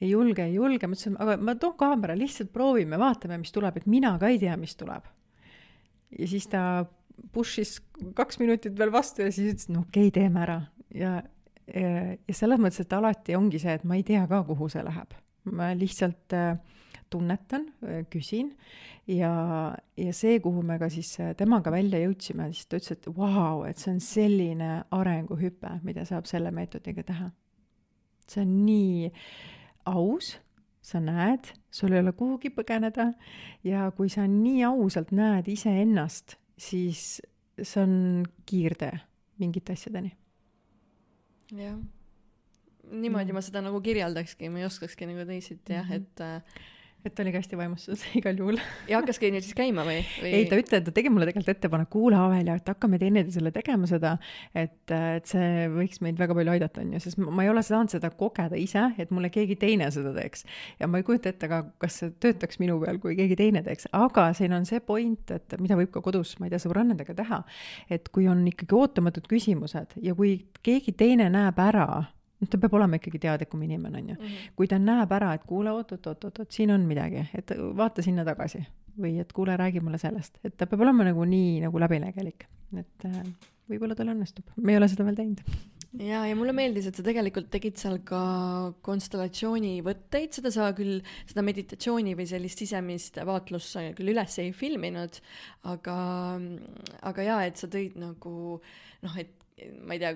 [0.00, 3.76] ei julge, ei julge, ma ütlesin, aga ma toon kaamera, lihtsalt proovime, vaatame, mis tuleb,
[3.76, 5.10] et mina ka ei tea, mis tuleb.
[6.18, 6.86] ja siis ta
[7.34, 7.78] push'is
[8.14, 10.60] kaks minutit veel vastu ja siis ütles, no okei okay,, teeme ära
[10.94, 11.20] ja
[11.72, 14.84] ja, ja selles mõttes, et alati ongi see, et ma ei tea ka, kuhu see
[14.84, 15.14] läheb.
[15.52, 16.56] ma lihtsalt äh,
[17.14, 17.68] tunnetan,
[18.10, 18.50] küsin
[19.06, 19.32] ja,
[19.96, 23.64] ja see, kuhu me ka siis temaga välja jõudsime, siis ta ütles, et vau wow,,
[23.68, 27.30] et see on selline arenguhüpe, mida saab selle meetodiga teha.
[28.28, 29.10] see on nii
[29.90, 30.34] aus,
[30.84, 33.10] sa näed, sul ei ole kuhugi põgeneda
[33.64, 37.20] ja kui sa nii ausalt näed iseennast, siis
[37.60, 38.92] see on kiirtee
[39.38, 40.12] mingite asjadeni.
[41.54, 41.76] jah,
[42.90, 46.62] niimoodi ma seda nagu kirjeldakski, ma ei oskakski nagu teisiti jah, et äh,
[47.04, 48.58] et ta oli ka hästi vaimustuses igal juhul.
[48.88, 50.30] ja hakkaski nüüd siis käima või, või...?
[50.38, 54.14] ei, ta ütles, ta tegi mulle tegelikult ettepaneku, kuule Avelja, et hakkame teineteisele tegema seda,
[54.56, 57.92] et, et see võiks meid väga palju aidata, on ju, sest ma ei ole saanud
[57.92, 60.46] seda kogeda ise, et mulle keegi teine seda teeks.
[60.80, 63.90] ja ma ei kujuta ette ka, kas see töötaks minu peal, kui keegi teine teeks,
[63.92, 67.42] aga siin on see point, et mida võib ka kodus, ma ei tea, sõbrannadega teha,
[67.92, 72.06] et kui on ikkagi ootamatud küsimused ja kui keegi teine näeb ära,
[72.44, 74.32] noh, ta peab olema ikkagi teadlikum inimene, on ju.
[74.58, 78.62] kui ta näeb ära, et kuule, oot-oot-oot-oot, siin on midagi, et vaata sinna tagasi.
[78.94, 82.44] Või et kuule, räägi mulle sellest, et ta peab olema nagu nii nagu läbinägelik,
[82.78, 83.24] et äh,
[83.70, 85.40] võib-olla tal õnnestub, me ei ole seda veel teinud.
[85.98, 88.22] ja, ja mulle meeldis, et sa tegelikult tegid seal ka
[88.86, 95.18] konstellatsioonivõtteid, seda sa küll, seda meditatsiooni või sellist sisemist vaatlust sa küll üles ei filminud,
[95.74, 95.96] aga,
[97.10, 98.34] aga jaa, et sa tõid nagu
[99.04, 99.34] noh, et
[99.86, 100.14] ma ei tea,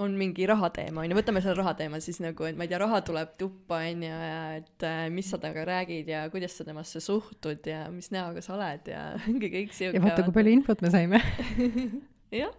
[0.00, 3.02] on mingi rahateema, on ju, võtame selle rahateema siis nagu, et ma ei tea, raha
[3.04, 7.02] tuleb tuppa, on ju, ja et äh, mis sa temaga räägid ja kuidas sa temasse
[7.04, 9.98] suhtud ja mis näoga sa oled ja ongi kõik siuke.
[9.98, 11.20] ja vaata, kui palju infot me saime
[12.40, 12.56] jah.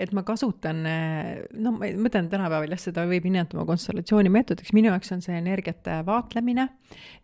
[0.00, 5.12] et ma kasutan, no ma mõtlen tänapäeval jah, seda võib nimetama konstellatsiooni meetodiks, minu jaoks
[5.12, 6.70] on see energiate vaatlemine,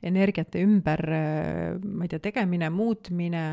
[0.05, 1.07] energiate ümber,
[1.81, 3.45] ma ei tea, tegemine, muutmine,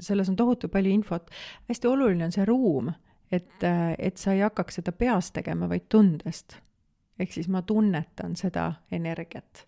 [0.00, 1.28] selles on tohutu palju infot.
[1.68, 2.94] hästi oluline on see ruum
[3.34, 3.66] et,
[3.98, 6.58] et sa ei hakkaks seda peast tegema, vaid tundest.
[7.18, 9.66] ehk siis ma tunnetan seda energiat.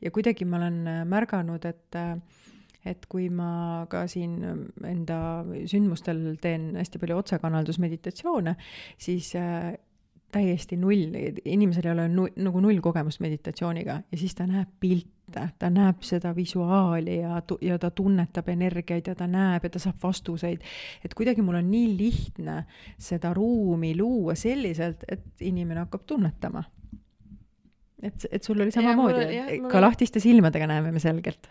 [0.00, 1.98] ja kuidagi ma olen märganud, et,
[2.84, 4.38] et kui ma ka siin
[4.84, 5.18] enda
[5.66, 8.56] sündmustel teen hästi palju otsekanaldusmeditatsioone,
[8.98, 9.34] siis
[10.32, 14.74] täiesti null, inimesel ei ole nu, nagu null kogemust meditatsiooniga ja siis ta näeb
[15.28, 19.78] pilte, ta näeb seda visuaali ja, ja ta tunnetab energiaid ja ta näeb ja ta
[19.78, 20.60] saab vastuseid.
[21.04, 22.64] et kuidagi mul on nii lihtne
[22.98, 26.64] seda ruumi luua selliselt, et inimene hakkab tunnetama.
[28.02, 29.26] et, et sul oli samamoodi
[29.60, 31.48] ka oli- lahtiste silmadega näeme me selgelt.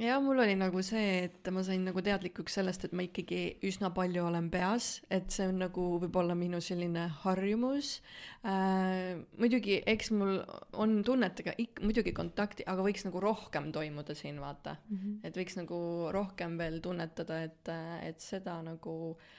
[0.00, 3.90] Ja mul oli nagu see, et ma sain nagu teadlikuks sellest, et ma ikkagi üsna
[3.94, 7.98] palju olen peas, et see on nagu võib-olla minu selline harjumus
[8.44, 9.20] äh,.
[9.40, 10.40] muidugi, eks mul
[10.80, 14.96] on tunnetega ikka muidugi kontakti, aga võiks nagu rohkem toimuda siin, vaata mm.
[14.96, 15.20] -hmm.
[15.28, 15.82] et võiks nagu
[16.16, 17.72] rohkem veel tunnetada, et,
[18.06, 19.38] et seda nagu äh,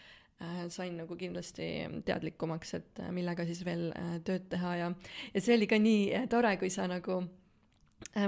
[0.70, 1.68] sain nagu kindlasti
[2.06, 4.90] teadlikumaks, et äh, millega siis veel äh, tööd teha ja,
[5.34, 7.22] ja see oli ka nii äh, tore, kui sa nagu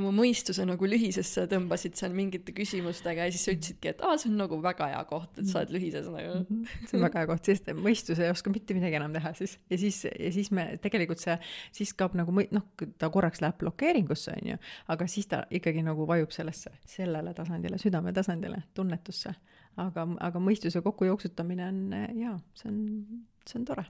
[0.03, 4.29] mu mõistuse nagu lühisesse tõmbasid seal mingite küsimustega ja siis sa ütlesidki, et aa, see
[4.31, 6.37] on nagu väga hea koht, et sa oled lühises nagu.
[6.87, 9.57] see on väga hea koht, sest mõistus ei oska mitte midagi enam teha siis.
[9.71, 11.35] ja siis, ja siis me tegelikult see,
[11.75, 12.65] siis kaob nagu mõi-, noh,
[13.01, 14.61] ta korraks läheb blokeeringusse, on ju,
[14.95, 19.35] aga siis ta ikkagi nagu vajub sellesse, sellele tasandile, südame tasandile, tunnetusse.
[19.83, 22.83] aga, aga mõistuse kokkujooksutamine on jaa, see on,
[23.49, 23.89] see on tore.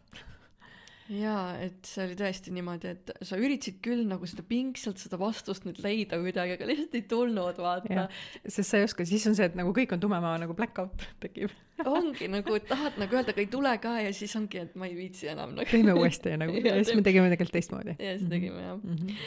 [1.11, 5.65] jaa, et see oli tõesti niimoodi, et sa üritasid küll nagu seda pingsalt seda vastust
[5.67, 8.07] nüüd leida kuidagi, aga lihtsalt ei tulnud, vaata
[8.45, 11.07] sest sa ei oska, siis on see, et nagu kõik on tumema nagu black out
[11.23, 11.51] tekib.
[11.83, 14.87] ongi nagu, et tahad nagu öelda, aga ei tule ka ja siis ongi, et ma
[14.87, 15.67] ei viitsi enam nagu.
[15.71, 17.97] teeme uuesti nagu ja siis me tegime tegelikult teistmoodi.
[17.97, 18.95] ja siis tegime jah mm.
[19.01, 19.25] -hmm.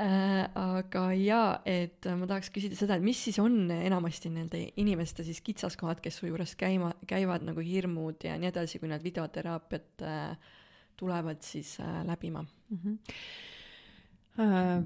[0.00, 0.48] äh,.
[0.62, 5.44] aga jaa, et ma tahaks küsida seda, et mis siis on enamasti nende inimeste siis
[5.44, 10.56] kitsaskohad, kes su juures käima, käivad nagu hirmud ja nii edasi, kui nad videoteraapiat äh,
[11.00, 12.78] tulevad siis äh, läbima mm.
[12.82, 12.98] -hmm.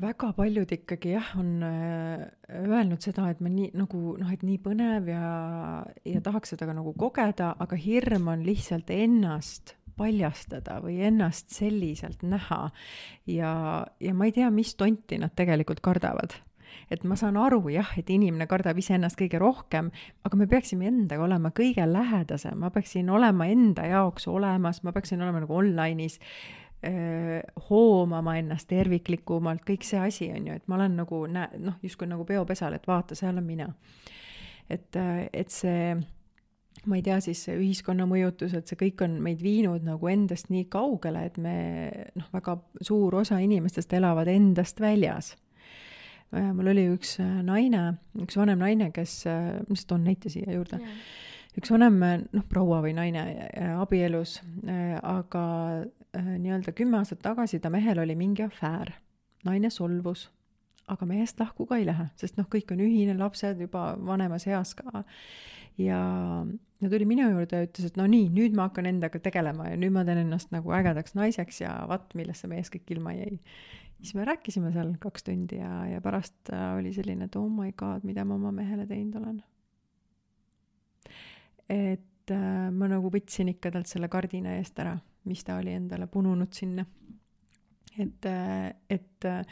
[0.01, 4.57] Väga paljud ikkagi jah, on äh, öelnud seda, et ma nii nagu noh, et nii
[4.59, 5.29] põnev ja,
[6.05, 12.25] ja tahaks seda ka nagu kogeda, aga hirm on lihtsalt ennast paljastada või ennast selliselt
[12.27, 12.71] näha
[13.31, 13.53] ja,
[14.01, 16.35] ja ma ei tea, mis tonti nad tegelikult kardavad
[16.91, 19.91] et ma saan aru jah, et inimene kardab iseennast kõige rohkem,
[20.25, 25.23] aga me peaksime endaga olema kõige lähedasem, ma peaksin olema enda jaoks olemas, ma peaksin
[25.23, 26.21] olema nagu online'is
[27.71, 32.09] hoomama ennast terviklikumalt, kõik see asi on ju, et ma olen nagu näe-, noh, justkui
[32.11, 33.71] nagu peopesal, et vaata, seal on mina.
[34.69, 34.97] et,
[35.33, 35.95] et see
[36.87, 40.51] ma ei tea, siis see ühiskonna mõjutus, et see kõik on meid viinud nagu endast
[40.53, 41.57] nii kaugele, et me
[42.19, 45.35] noh, väga suur osa inimestest elavad endast väljas.
[46.55, 47.85] Mul oli üks äh, naine,
[48.23, 50.81] üks vanem naine, kes, ma lihtsalt toon näite siia juurde,
[51.59, 54.39] üks vanem noh, proua või naine äh, abielus,
[55.01, 55.45] aga
[55.85, 58.95] äh, nii-öelda kümme aastat tagasi ta mehel oli mingi afäär.
[59.45, 60.31] naine solvus,
[60.89, 64.75] aga mehest lahku ka ei lähe, sest noh, kõik on ühine, lapsed juba vanemas eas
[64.79, 65.05] ka.
[65.79, 66.01] ja
[66.85, 69.79] ta tuli minu juurde ja ütles, et no nii, nüüd ma hakkan endaga tegelema ja
[69.81, 73.39] nüüd ma teen ennast nagu ägedaks naiseks ja vaat, millest see mees kõik ilma jäi.
[74.05, 77.73] Siis me rääkisime seal kaks tundi ja, ja pärast äh, oli selline, et oh my
[77.73, 79.43] god, mida ma oma mehele teinud olen
[81.69, 84.97] et äh, ma nagu võtsin ikka talt selle kardina eest ära,
[85.29, 86.85] mis ta oli endale pununud sinna.
[87.99, 88.27] et,
[88.91, 89.43] et äh,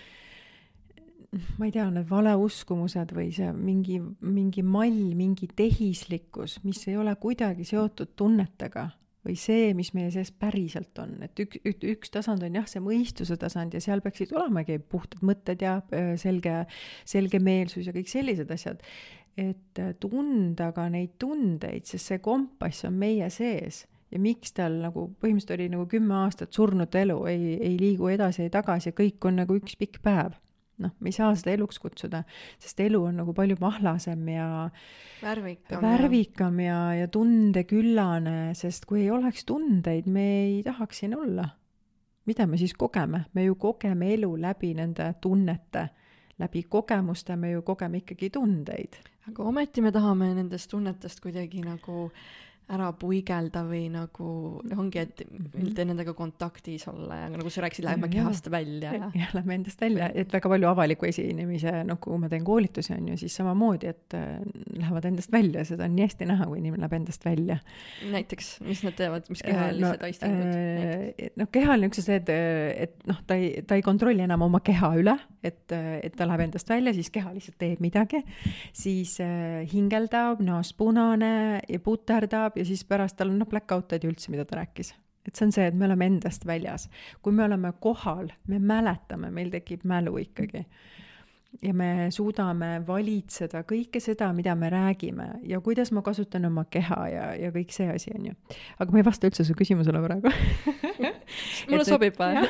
[1.59, 7.15] ma ei tea, need valeuskumused või see mingi, mingi mall, mingi tehislikkus, mis ei ole
[7.17, 8.91] kuidagi seotud tunnetega
[9.27, 13.39] või see, mis meie sees päriselt on, et üks, üks tasand on jah, see mõistuse
[13.41, 15.79] tasand ja seal peaksid olemagi puhtad mõtted ja
[16.21, 16.65] selge,
[17.09, 18.83] selgemeelsus ja kõik sellised asjad.
[19.39, 23.87] Et äh, tunda ka neid tundeid, sest see kompass on meie sees.
[24.13, 28.45] Ja miks tal nagu põhimõtteliselt oli nagu kümme aastat surnud elu, ei, ei liigu edasi,
[28.45, 30.37] ei tagasi, kõik on nagu üks pikk päev.
[30.83, 32.23] noh, me ei saa seda eluks kutsuda,
[32.63, 34.49] sest elu on nagu palju mahlasem ja
[35.23, 35.85] värvikam.
[35.85, 41.49] värvikam ja, ja tundeküllane, sest kui ei oleks tundeid, me ei tahaks siin olla.
[42.27, 45.89] mida me siis kogeme, me ju kogeme elu läbi nende tunnete,
[46.39, 52.09] läbi kogemuste me ju kogeme ikkagi tundeid aga ometi me tahame nendest tunnetest kuidagi nagu
[52.73, 54.27] ära puigelda või nagu
[54.79, 58.93] ongi, et üldse nendega kontaktis olla ja nagu sa rääkisid, läheme Ja, kehast välja.
[58.95, 62.95] Ja jah, lähme endast välja, et väga palju avaliku esinemise, noh, kui ma teen koolitusi,
[62.97, 64.41] on ju, siis samamoodi, et äh,
[64.79, 67.59] lähevad endast välja, seda on nii hästi näha, kui inimene läheb endast välja.
[68.13, 71.33] näiteks, mis nad teevad, mis kehalised no, aistingud äh,?
[71.41, 72.33] noh, kehaline üks on see, et,
[72.87, 76.47] et noh, ta ei, ta ei kontrolli enam oma keha üle, et, et ta läheb
[76.47, 78.23] endast välja, siis keha lihtsalt teeb midagi,
[78.77, 83.93] siis äh, hingeldab, näost punane ja puterdab ja siis pärast tal on noh, black out
[83.93, 84.95] ei tea üldse, mida ta rääkis
[85.27, 86.89] et see on see, et me oleme endast väljas.
[87.23, 90.65] kui me oleme kohal, me mäletame, meil tekib mälu ikkagi.
[91.63, 97.01] ja me suudame valitseda kõike seda, mida me räägime ja kuidas ma kasutan oma keha
[97.13, 98.37] ja, ja kõik see asi, on ju.
[98.79, 100.33] aga ma ei vasta üldse su küsimusele praegu.
[101.71, 102.41] mulle sobib või?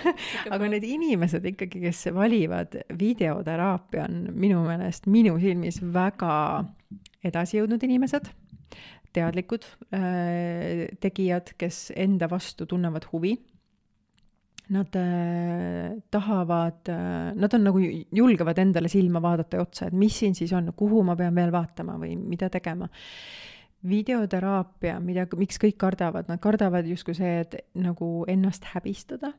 [0.50, 6.32] aga need inimesed ikkagi, kes valivad videoteraapia, on minu meelest minu silmis väga
[7.26, 8.30] edasi jõudnud inimesed
[9.12, 13.36] teadlikud äh, tegijad, kes enda vastu tunnevad huvi.
[14.72, 17.80] nad äh, tahavad äh,, nad on nagu,
[18.14, 21.52] julgevad endale silma vaadata ja otsa, et mis siin siis on, kuhu ma pean veel
[21.52, 22.88] vaatama või mida tegema.
[23.82, 29.32] videoteraapia, mida, miks kõik kardavad, nad kardavad justkui see, et nagu ennast häbistada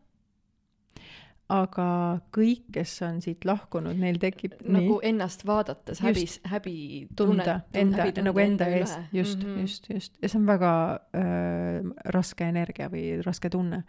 [1.51, 1.87] aga
[2.33, 6.75] kõik, kes on siit lahkunud, neil tekib nagu nii, ennast vaadates häbis, häbi
[7.19, 9.61] tunda, enda, nagu enda ees, just mm, -hmm.
[9.61, 10.17] just, just.
[10.21, 13.83] ja see on väga äh, raske energia või raske tunne.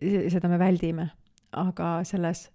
[0.00, 1.10] seda me väldime,
[1.52, 2.50] aga selles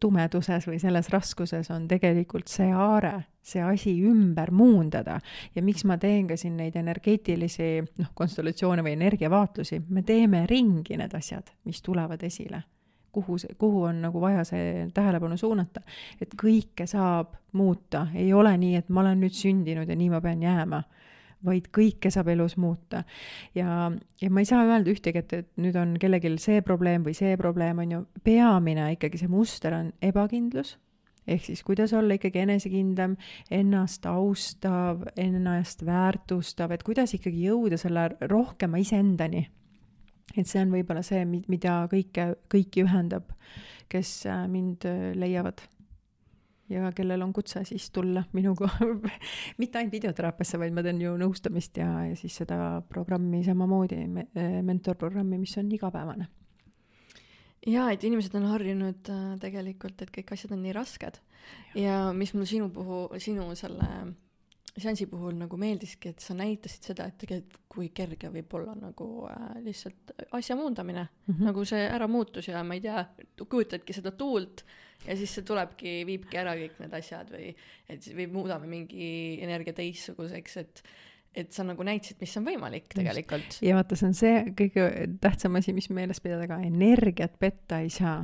[0.00, 5.20] tumeduses või selles raskuses on tegelikult see aare, see asi ümber muundada.
[5.54, 10.96] ja miks ma teen ka siin neid energeetilisi, noh, konstellatsioone või energiavaatlusi, me teeme ringi
[10.96, 12.62] need asjad, mis tulevad esile
[13.16, 15.82] kuhu see, kuhu on nagu vaja see tähelepanu suunata.
[16.20, 20.20] et kõike saab muuta, ei ole nii, et ma olen nüüd sündinud ja nii ma
[20.24, 20.82] pean jääma,
[21.46, 23.04] vaid kõike saab elus muuta.
[23.54, 23.90] ja,
[24.22, 27.36] ja ma ei saa öelda ühtegi, et, et nüüd on kellelgi see probleem või see
[27.40, 30.76] probleem, on ju, peamine ikkagi see muster on ebakindlus.
[31.26, 33.16] Ehk siis kuidas olla ikkagi enesekindlam,
[33.50, 39.42] ennast austav, ennast väärtustav, et kuidas ikkagi jõuda selle rohkema iseendani
[40.36, 43.32] et see on võib-olla see, mida kõike, kõiki ühendab,
[43.92, 45.62] kes äh, mind äh, leiavad.
[46.68, 48.66] ja kellel on kutse siis tulla minuga
[49.60, 54.26] mitte ainult videoteraapiasse, vaid ma teen ju nõustamist ja, ja siis seda programmi samamoodi me,,
[54.34, 56.28] äh, mentorprogrammi, mis on igapäevane.
[57.66, 61.20] jaa, et inimesed on harjunud äh, tegelikult, et kõik asjad on nii rasked
[61.74, 63.90] ja, ja mis mul sinu puhul, sinu selle
[64.76, 69.06] seansi puhul nagu meeldiski, et sa näitasid seda, et tegelikult kui kerge võib olla nagu
[69.30, 71.48] äh, lihtsalt asja muundamine mm, -hmm.
[71.50, 73.04] nagu see ära muutus ja ma ei tea,
[73.48, 74.64] kujutadki seda tuult
[75.06, 77.50] ja siis see tulebki, viibki ära kõik need asjad või
[77.88, 79.08] et või muudame mingi
[79.44, 80.82] energia teistsuguseks, et
[81.36, 83.58] et sa nagu näitasid, mis on võimalik tegelikult.
[83.60, 84.86] ja vaata, see on see kõige
[85.20, 88.22] tähtsam asi, mis meeles pidada ka, energiat petta ei saa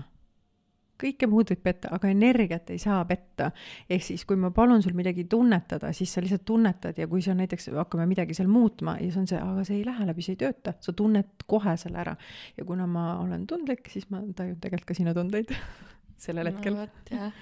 [1.03, 3.51] kõike muud võib petta, aga energiat ei saa petta.
[3.91, 7.35] ehk siis, kui ma palun sul midagi tunnetada, siis sa lihtsalt tunnetad ja kui sa
[7.38, 10.37] näiteks hakkame midagi seal muutma ja see on see, aga see ei lähe läbi, see
[10.37, 12.17] ei tööta, sa tunned kohe selle ära.
[12.57, 15.53] ja kuna ma olen tundlik, siis ma tajun tegelikult ka sinu tundeid
[16.25, 16.88] sellel hetkel no,.
[17.11, 17.33] jah,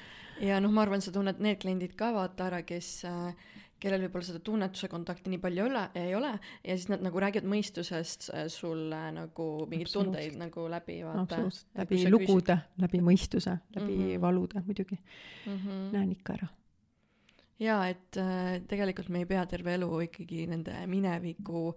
[0.41, 4.27] ja noh, ma arvan, sa tunned need kliendid ka vaata ära, kes äh, kellel võib-olla
[4.27, 8.29] seda tunnetuse kontakti nii palju ei ole, ei ole ja siis nad nagu räägivad mõistusest
[8.35, 11.43] äh, sulle nagu mingeid tundeid nagu läbi vaata.
[11.81, 14.21] läbi lugude, läbi mõistuse, läbi mm -hmm.
[14.21, 15.57] valude muidugi mm.
[15.57, 15.85] -hmm.
[15.97, 16.49] näen ikka ära.
[17.59, 21.75] jaa, et äh, tegelikult me ei pea terve elu ikkagi nende mineviku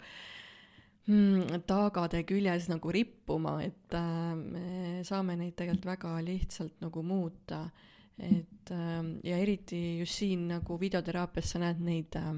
[1.08, 7.70] mm, taagade küljes nagu rippuma, et äh, me saame neid tegelikult väga lihtsalt nagu muuta
[8.20, 12.34] et ähm, ja eriti just siin nagu videoteraapias sa näed neid äh,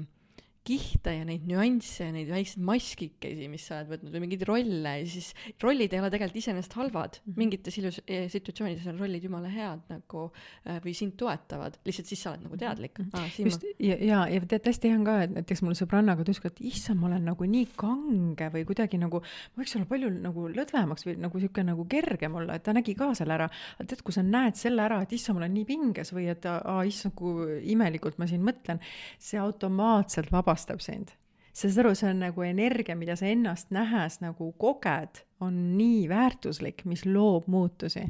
[0.66, 4.94] kihte ja neid nüansse ja neid väikseid maskikesi, mis sa oled võtnud või mingeid rolle
[5.00, 5.30] ja siis
[5.62, 7.38] rollid ei ole tegelikult iseenesest halvad mm, -hmm.
[7.40, 10.24] mingites ilus- eh,, situatsioonides on rollid jumala head nagu
[10.66, 13.10] äh, või sind toetavad, lihtsalt siis sa oled nagu teadlik mm.
[13.12, 13.20] -hmm.
[13.20, 16.30] Ah, just ja, ja, ja tead hästi hea on ka, et näiteks mul sõbrannaga ta
[16.30, 19.86] ütles ka, et issand, ma olen nagu nii kange või kuidagi nagu, ma võiks olla
[19.86, 23.48] palju nagu lõdvemaks või nagu sihuke nagu kergem olla, et ta nägi ka selle ära.
[23.78, 26.44] aga tead, kui sa näed selle ära, et issand, ma olen nii pinges või et
[26.46, 28.80] aa, issand, kui imelikult ma siin mõtlen,
[29.18, 31.14] see automaatselt vabastab vabastab sind.
[31.56, 36.08] sa saad aru, see on nagu energia, mida sa ennast nähes nagu koged, on nii
[36.08, 38.04] väärtuslik, mis loob muutusi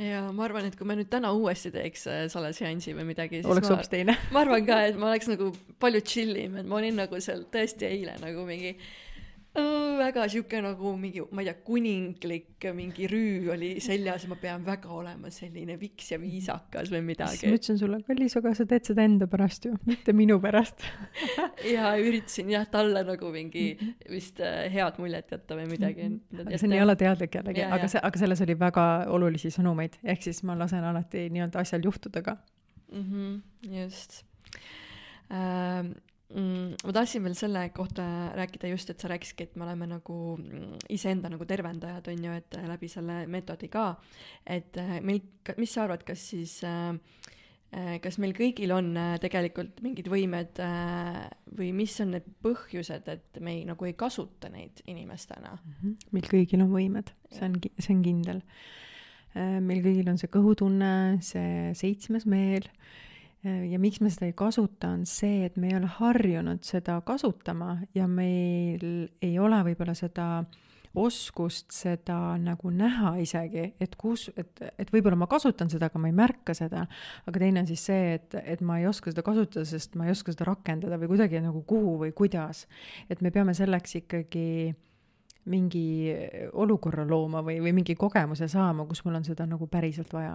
[0.00, 3.52] ja ma arvan, et kui me nüüd täna uuesti teeks äh, salaseansi või midagi, siis
[3.52, 4.16] oleks hoopis teine.
[4.34, 7.44] ma arvan ka, et ma oleks nagu palju chill im, et ma olin nagu seal
[7.52, 8.74] tõesti eile nagu mingi
[10.00, 14.62] väga sihuke nagu mingi, ma ei tea, kuninglik mingi rüü oli seljas ja ma pean
[14.66, 17.48] väga olema selline viks ja viisakas või midagi.
[17.48, 20.84] ma ütlesin sulle, kallis, aga sa teed seda enda pärast ju, mitte minu pärast
[21.74, 23.66] ja üritasin jah, talle nagu mingi
[24.10, 26.10] vist äh, head muljet jätta või midagi.
[26.44, 30.28] aga see on nii alateadlik jällegi, aga see, aga selles oli väga olulisi sõnumeid, ehk
[30.28, 32.36] siis ma lasen alati nii-öelda asjal juhtuda ka
[32.92, 33.02] mm.
[33.02, 34.22] -hmm, just
[35.32, 35.92] ähm,
[36.34, 36.76] mm,.
[36.84, 38.04] ma tahtsin veel selle kohta
[38.36, 42.36] rääkida just, et sa rääkisidki, et me oleme nagu mm, iseenda nagu tervendajad, on ju,
[42.42, 43.90] et läbi selle meetodi ka.
[44.46, 45.22] et äh, meil,
[45.58, 46.92] mis sa arvad, kas siis äh,
[47.74, 50.62] äh, kas meil kõigil on tegelikult mingid võimed
[51.58, 55.74] või mis on need põhjused, et me ei, nagu ei kasuta neid inimestena mm?
[55.80, 55.96] -hmm.
[56.16, 58.42] meil kõigil on võimed, see on, see on kindel.
[59.34, 62.66] meil kõigil on see kõhutunne, see seitsmes meel
[63.44, 67.78] ja miks me seda ei kasuta, on see, et me ei ole harjunud seda kasutama
[67.94, 68.84] ja meil
[69.22, 70.26] ei ole võib-olla seda
[70.98, 76.10] oskust seda nagu näha isegi, et kus, et, et võib-olla ma kasutan seda, aga ma
[76.10, 76.86] ei märka seda.
[77.30, 80.14] aga teine on siis see, et, et ma ei oska seda kasutada, sest ma ei
[80.16, 82.66] oska seda rakendada või kuidagi nagu kuhu või kuidas.
[83.08, 84.74] et me peame selleks ikkagi
[85.48, 86.12] mingi
[86.52, 90.34] olukorra looma või, või mingi kogemuse saama, kus mul on seda nagu päriselt vaja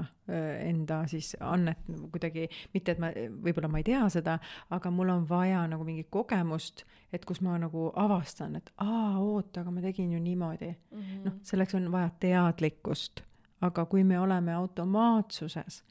[0.66, 3.12] enda siis annet nagu kuidagi, mitte et ma,
[3.46, 4.40] võib-olla ma ei tea seda,
[4.74, 9.62] aga mul on vaja nagu mingit kogemust, et kus ma nagu avastan, et aa, oota,
[9.62, 10.74] aga ma tegin ju niimoodi.
[10.74, 11.24] Mm -hmm..
[11.26, 13.22] noh, selleks on vaja teadlikkust,
[13.62, 15.84] aga kui me oleme automaatsuses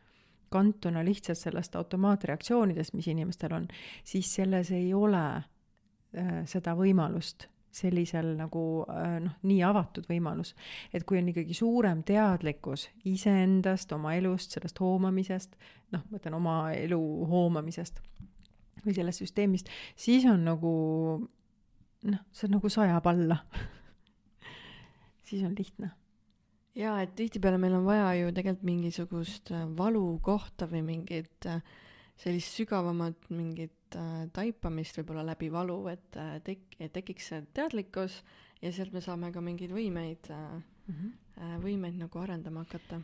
[0.54, 3.68] kantuna lihtsalt sellest automaatreaktsioonidest, mis inimestel on,
[4.04, 10.54] siis selles ei ole äh, seda võimalust sellisel nagu äh, noh, nii avatud võimalus.
[10.92, 15.58] et kui on ikkagi suurem teadlikkus iseendast, oma elust, sellest hoomamisest,
[15.94, 17.00] noh, ma ütlen oma elu
[17.30, 18.00] hoomamisest
[18.84, 20.72] või sellest süsteemist, siis on nagu
[22.04, 23.40] noh, see nagu sajab alla
[25.28, 25.94] siis on lihtne
[26.78, 31.62] jaa, et tihtipeale meil on vaja ju tegelikult mingisugust äh, valukohta või mingit äh,
[32.20, 33.74] sellist sügavamat mingit
[34.34, 38.20] taipamist võib-olla läbi valu, et tek-, et tekiks see teadlikkus
[38.62, 41.59] ja sealt me saame ka mingeid võimeid mm, -hmm.
[41.64, 43.01] võimeid nagu arendama hakata.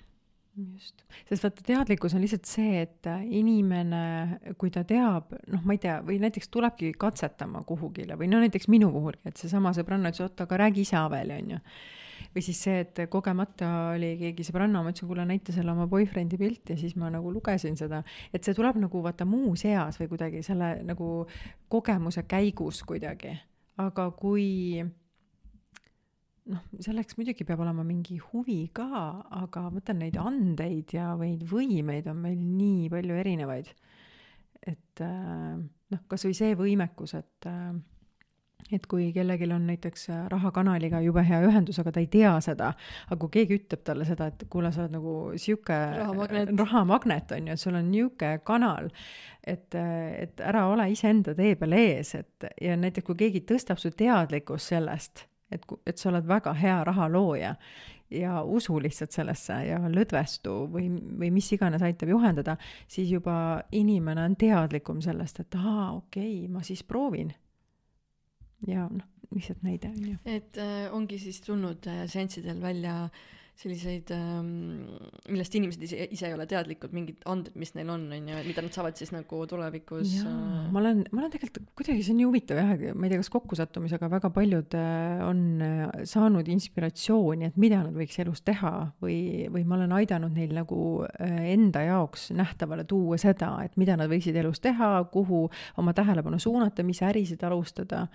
[0.60, 5.78] Just, sest vaata, teadlikkus on lihtsalt see, et inimene, kui ta teab, noh, ma ei
[5.78, 10.26] tea, või näiteks tulebki katsetama kuhugile või no näiteks minu puhulgi, et seesama sõbranna ütles,
[10.26, 11.60] oota, aga räägi ise Aveli, onju
[12.34, 16.38] või siis see, et kogemata oli keegi sõbranna, ma ütlesin, kuule, näita selle oma boyfriend'i
[16.38, 18.02] pilti ja siis ma nagu lugesin seda,
[18.32, 21.10] et see tuleb nagu vaata muus eas või kuidagi selle nagu
[21.72, 23.34] kogemuse käigus kuidagi,
[23.82, 24.80] aga kui
[26.50, 28.86] noh, selleks muidugi peab olema mingi huvi ka,
[29.42, 33.74] aga ma mõtlen neid andeid ja neid võimeid on meil nii palju erinevaid.
[34.60, 35.56] et äh,
[35.90, 37.72] noh, kasvõi see võimekus, et äh,
[38.72, 42.72] et kui kellelgi on näiteks äh, rahakanaliga jube hea ühendus, aga ta ei tea seda,
[43.08, 47.50] aga kui keegi ütleb talle seda, et kuule, sa oled nagu sihuke rahamagnet, rahamagnet on
[47.50, 48.90] ju, et sul on nihuke kanal,
[49.42, 53.80] et, äh, et ära ole iseenda tee peal ees, et ja näiteks kui keegi tõstab
[53.82, 57.56] su teadlikkust sellest, et, et sa oled väga hea rahalooja
[58.10, 62.56] ja usu lihtsalt sellesse ja lõdvestu või, või mis iganes aitab juhendada,
[62.90, 67.30] siis juba inimene on teadlikum sellest, et aa, okei okay,, ma siis proovin
[68.66, 70.16] ja noh, lihtsalt näide on ju.
[70.24, 73.20] et äh, ongi siis tulnud äh, seanssidel välja äh,
[73.60, 74.86] selliseid, ähm,
[75.28, 78.62] millest inimesed ise, ise ei ole teadlikud, mingid anded, mis neil on, on ju, mida
[78.64, 80.14] nad saavad siis nagu tulevikus.
[80.24, 83.20] Äh, ma olen, ma olen tegelikult kuidagi, see on nii huvitav jah, ma ei tea,
[83.20, 88.72] kas kokkusattumisega väga paljud äh, on äh, saanud inspiratsiooni, et mida nad võiks elus teha
[89.04, 89.18] või,
[89.52, 90.80] või ma olen aidanud neil nagu
[91.20, 95.42] enda jaoks nähtavale tuua seda, et mida nad võiksid elus teha, kuhu
[95.80, 98.06] oma tähelepanu suunata, mis ärisid alustada.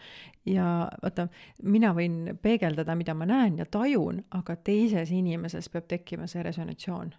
[0.46, 1.28] ja vaata,
[1.64, 6.44] mina võin peegeldada, mida ma näen ja tajun, aga teises inimeses inimeses peab tekkima see
[6.44, 7.14] resonatsioon.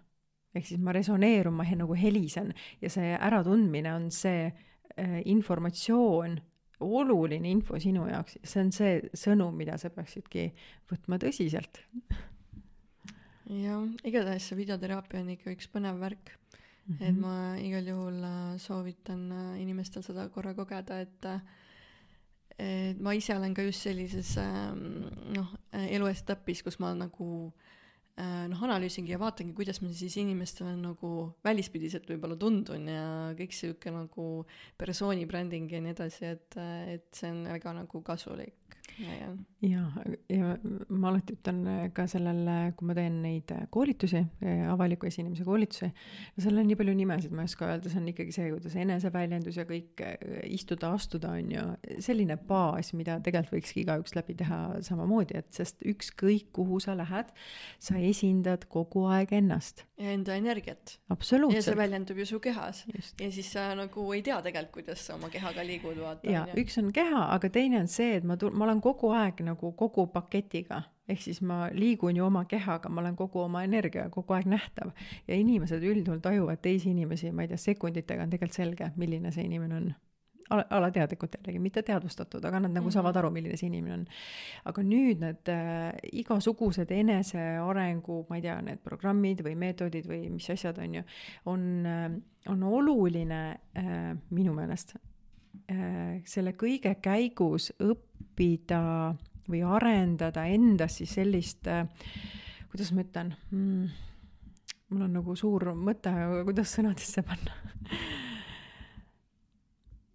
[0.57, 6.39] ehk siis ma resoneerun, ma nagu helisen ja see äratundmine on see äh, informatsioon,
[6.79, 10.49] oluline info sinu jaoks, see on see sõnum, mida sa peaksidki
[10.89, 11.81] võtma tõsiselt.
[13.47, 16.95] jah, igatahes see videoteraapia on ikka üks põnev värk mm.
[16.95, 17.05] -hmm.
[17.09, 21.41] et ma igal juhul äh, soovitan äh, inimestel seda korra kogeda, et äh,
[22.57, 25.05] et ma ise olen ka just sellises ähm,
[25.35, 27.67] noh, eluetapis, kus ma nagu Äh,
[28.17, 31.11] noh, analüüsingi ja vaatangi, kuidas ma siis inimestele nagu
[31.45, 33.07] välispidiselt võib-olla tundun ja
[33.37, 34.27] kõik sihuke nagu
[34.77, 36.57] persooni bränding ja nii edasi, et,
[36.95, 38.76] et see on väga nagu kasulik
[39.61, 39.83] ja,
[40.29, 40.51] ja,
[40.89, 42.41] ma alati ütlen ka sellel,
[42.77, 44.21] kui ma teen neid koolitusi,
[44.71, 48.09] avaliku esinemise koolitusi, no seal on nii palju nimesid, ma ei oska öelda, see on
[48.11, 50.03] ikkagi see, kuidas eneseväljendus ja kõik
[50.49, 51.65] istuda, astuda, on ju,
[52.03, 57.31] selline baas, mida tegelikult võikski igaüks läbi teha samamoodi, et sest ükskõik, kuhu sa lähed,
[57.83, 59.85] sa esindad kogu aeg ennast.
[59.97, 60.97] ja enda energiat.
[61.09, 62.85] ja see väljendub ju su kehas.
[62.93, 66.29] ja siis sa nagu ei tea tegelikult, kuidas sa oma kehaga liigud, vaata.
[66.29, 69.71] ja üks on keha, aga teine on see, et ma, ma olen kogu aeg nagu
[69.77, 74.35] kogu paketiga, ehk siis ma liigun ju oma kehaga, ma olen kogu oma energiaga kogu
[74.37, 74.91] aeg nähtav.
[75.27, 79.47] ja inimesed üldjuhul tajuvad teisi inimesi, ma ei tea, sekunditega on tegelikult selge, milline see
[79.47, 79.89] inimene on
[80.49, 82.93] ala, alateadlikult jällegi, mitte teadvustatud, aga nad nagu -hmm.
[82.93, 84.05] saavad aru, milline see inimene on.
[84.65, 90.49] aga nüüd need äh, igasugused enesearengu, ma ei tea, need programmid või meetodid või mis
[90.49, 91.03] asjad on ju,
[91.45, 92.11] on äh,,
[92.47, 98.16] on oluline äh, minu meelest äh, selle kõige käigus õppida
[99.47, 101.69] või arendada endas siis sellist
[102.77, 103.85] kuidas ma ütlen mm,,
[104.91, 106.11] mul on nagu suur mõte,
[106.45, 107.55] kuidas sõnadesse panna?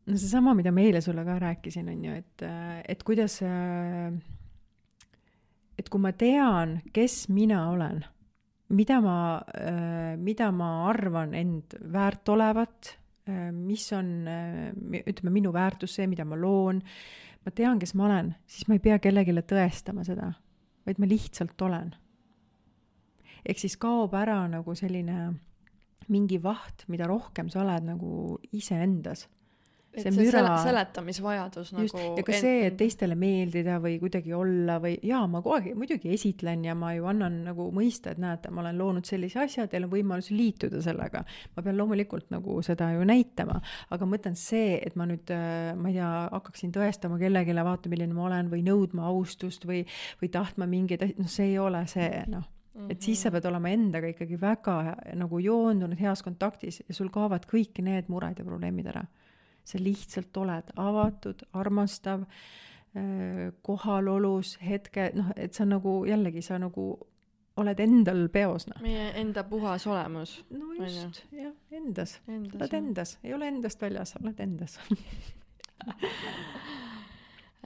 [0.02, 2.44] No seesama, mida ma eile sulle ka rääkisin, on ju, et,
[2.90, 3.36] et kuidas,
[5.78, 8.00] et kui ma tean, kes mina olen,
[8.74, 9.16] mida ma,
[10.18, 12.96] mida ma arvan end väärt olevat,
[13.54, 14.10] mis on,
[15.02, 16.82] ütleme, minu väärtus, see, mida ma loon,
[17.44, 20.32] ma tean, kes ma olen, siis ma ei pea kellelegi tõestama seda.
[20.86, 21.94] vaid ma lihtsalt olen.
[23.46, 25.34] ehk siis kaob ära nagu selline
[26.08, 29.28] mingi vaht, mida rohkem sa oled nagu iseendas
[29.92, 30.40] see, see müra...
[30.40, 35.42] sele, seletamisvajadus nagu ja ka see, et teistele meeldida või kuidagi olla või jaa, ma
[35.44, 39.08] kogu aeg muidugi esitlen ja ma ju annan nagu mõista, et näete, ma olen loonud
[39.08, 41.24] sellise asja, teil on võimalus liituda sellega.
[41.56, 45.72] ma pean loomulikult nagu seda ju näitama, aga ma mõtlen see, et ma nüüd, äh,
[45.76, 49.84] ma ei tea, hakkaksin tõestama kellelegi, vaata, milline ma olen või nõudma austust või,
[50.22, 52.92] või tahtma mingeid asju, noh, see ei ole see, noh Mm -hmm.
[52.92, 57.44] et siis sa pead olema endaga ikkagi väga nagu joondunud, heas kontaktis ja sul kaovad
[57.44, 59.02] kõik need mured ja probleemid ära
[59.64, 62.26] sa lihtsalt oled avatud, armastav,
[62.96, 66.92] äh, kohalolus, hetke, noh, et sa nagu jällegi, sa nagu
[67.60, 68.80] oled endal peos, noh.
[68.84, 70.38] meie enda puhas olemus.
[70.56, 72.56] no just, jah, endas, endas.
[72.60, 74.78] oled endas, ei ole endast väljas, oled endas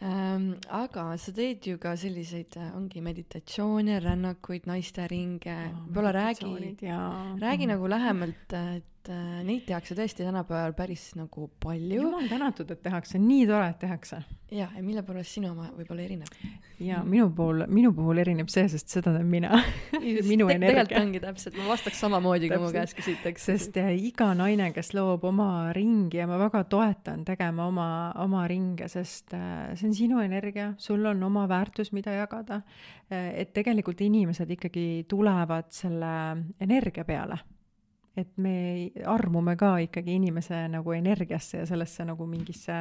[0.02, 0.48] ähm,.
[0.74, 6.50] aga sa teed ju ka selliseid, äh, ongi meditatsioone, rännakuid, naisteringe oh,, võib-olla räägi,
[6.82, 7.70] räägi mm.
[7.74, 12.00] nagu lähemalt, et et äh, neid tehakse tõesti tänapäeval päris nagu palju.
[12.00, 14.18] jumal tänatud, et tehakse, nii tore, et tehakse.
[14.50, 16.40] ja, ja mille poolest sinu oma võib-olla erineb?
[16.82, 19.52] ja minu puhul, minu puhul erineb see, sest seda teen mina
[20.32, 20.84] minu Te energia.
[20.84, 23.56] tegelikult ongi täpselt, ma vastaks samamoodi, kui mu käest küsitakse.
[23.56, 27.88] sest ja, iga naine, kes loob oma ringi ja ma väga toetan tegema oma,
[28.24, 32.62] oma ringe, sest äh, see on sinu energia, sul on oma väärtus, mida jagada.
[33.10, 36.16] Äh, et tegelikult inimesed ikkagi tulevad selle
[36.60, 37.38] energia peale
[38.16, 38.56] et me
[39.04, 42.80] armume ka ikkagi inimese nagu energiasse ja sellesse nagu mingisse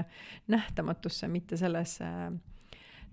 [0.51, 2.07] nähtamatusse, mitte sellesse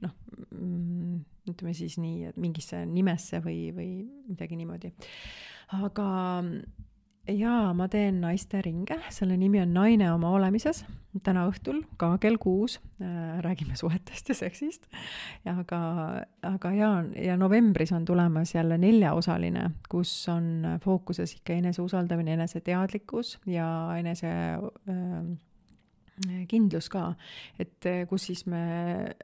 [0.03, 0.14] noh,
[0.51, 1.18] mm,
[1.51, 3.91] ütleme siis nii, et mingisse nimesse või, või
[4.31, 4.93] midagi niimoodi.
[5.83, 6.09] aga
[7.29, 10.83] jaa, ma teen naiste ringe, selle nimi on Naine oma olemises,
[11.23, 12.79] täna õhtul ka kell kuus.
[13.03, 14.89] Äh, räägime suhetest ja seksist.
[15.47, 15.81] aga,
[16.49, 23.68] aga jaa, ja novembris on tulemas jälle neljaosaline, kus on fookuses ikka eneseusaldamine, eneseteadlikkus ja
[23.99, 25.33] enese äh,
[26.49, 27.12] kindlus ka,
[27.61, 28.62] et eh, kus siis me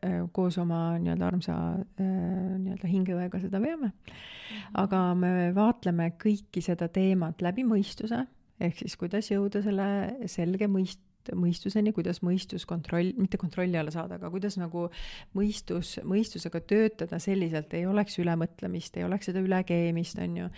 [0.03, 1.57] eh, koos oma nii-öelda armsa
[2.01, 3.93] eh, nii-öelda hingeõega seda veame.
[3.93, 4.79] Mhm.
[4.81, 8.27] aga me vaatleme kõiki seda teemat läbi mõistuse,
[8.61, 11.05] ehk siis kuidas jõuda selle selge mõist-,
[11.35, 14.89] mõistuseni, kuidas mõistus kontroll, mitte kontrolli alla saada, aga kuidas nagu
[15.35, 20.49] mõistus, mõistusega töötada selliselt, ei oleks ülemõtlemist, ei oleks seda ülekeemist, on ju.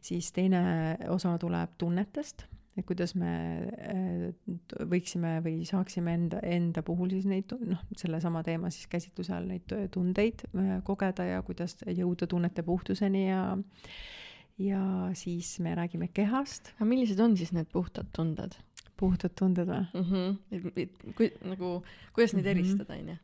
[0.00, 2.46] siis teine osa tuleb tunnetest
[2.76, 3.32] et kuidas me
[3.68, 4.54] äh,
[4.88, 9.74] võiksime või saaksime enda, enda puhul siis neid, noh, sellesama teema siis käsitluse all neid
[9.92, 13.44] tundeid äh, kogeda ja kuidas jõuda tunnete puhtuseni ja
[14.62, 14.82] ja
[15.16, 16.74] siis me räägime kehast.
[16.76, 18.56] aga millised on siis need puhtad tunded?
[19.02, 20.08] Puhtad tunded või mm?
[20.08, 20.72] -hmm.
[20.82, 21.72] et kui nagu,
[22.14, 22.52] kuidas neid mhm.
[22.52, 23.16] eristada, on ju?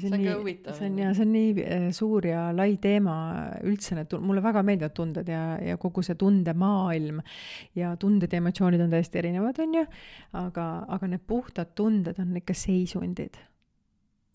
[0.00, 0.78] see on ka huvitav.
[0.78, 3.16] see on ja see on nii äh, suur ja lai teema
[3.66, 7.20] üldse need, mulle väga meeldivad tunded ja, ja kogu see tundemaailm
[7.78, 9.86] ja tunded ja emotsioonid on täiesti erinevad, on ju,
[10.44, 13.38] aga, aga need puhtad tunded on ikka seisundid.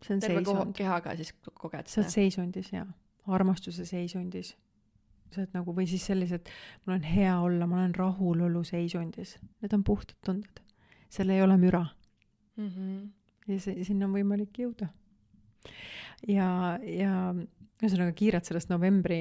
[0.03, 0.73] see on terve seisund.
[0.75, 1.93] kehaga siis koged seda?
[1.93, 2.87] sa oled seisundis jaa,
[3.27, 4.55] armastuse seisundis
[5.29, 6.49] sa oled nagu, või siis sellised,
[6.85, 10.63] mul on hea olla, ma olen rahulolu seisundis, need on puhtad tunded
[11.09, 11.85] seal ei ole müra
[12.57, 12.67] mm.
[12.67, 12.99] -hmm.
[13.47, 14.89] ja see, sinna on võimalik jõuda.
[16.27, 17.13] ja, ja
[17.79, 19.19] ühesõnaga kiirelt sellest novembri,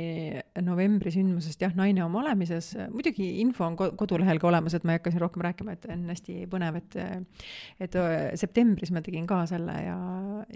[0.66, 4.98] novembri sündmusest, jah, Naine oma olemises, muidugi info on kodulehel ka olemas, et ma ei
[4.98, 6.96] hakka siin rohkem rääkima, et on hästi põnev, et
[7.86, 9.98] et äh, septembris ma tegin ka selle ja,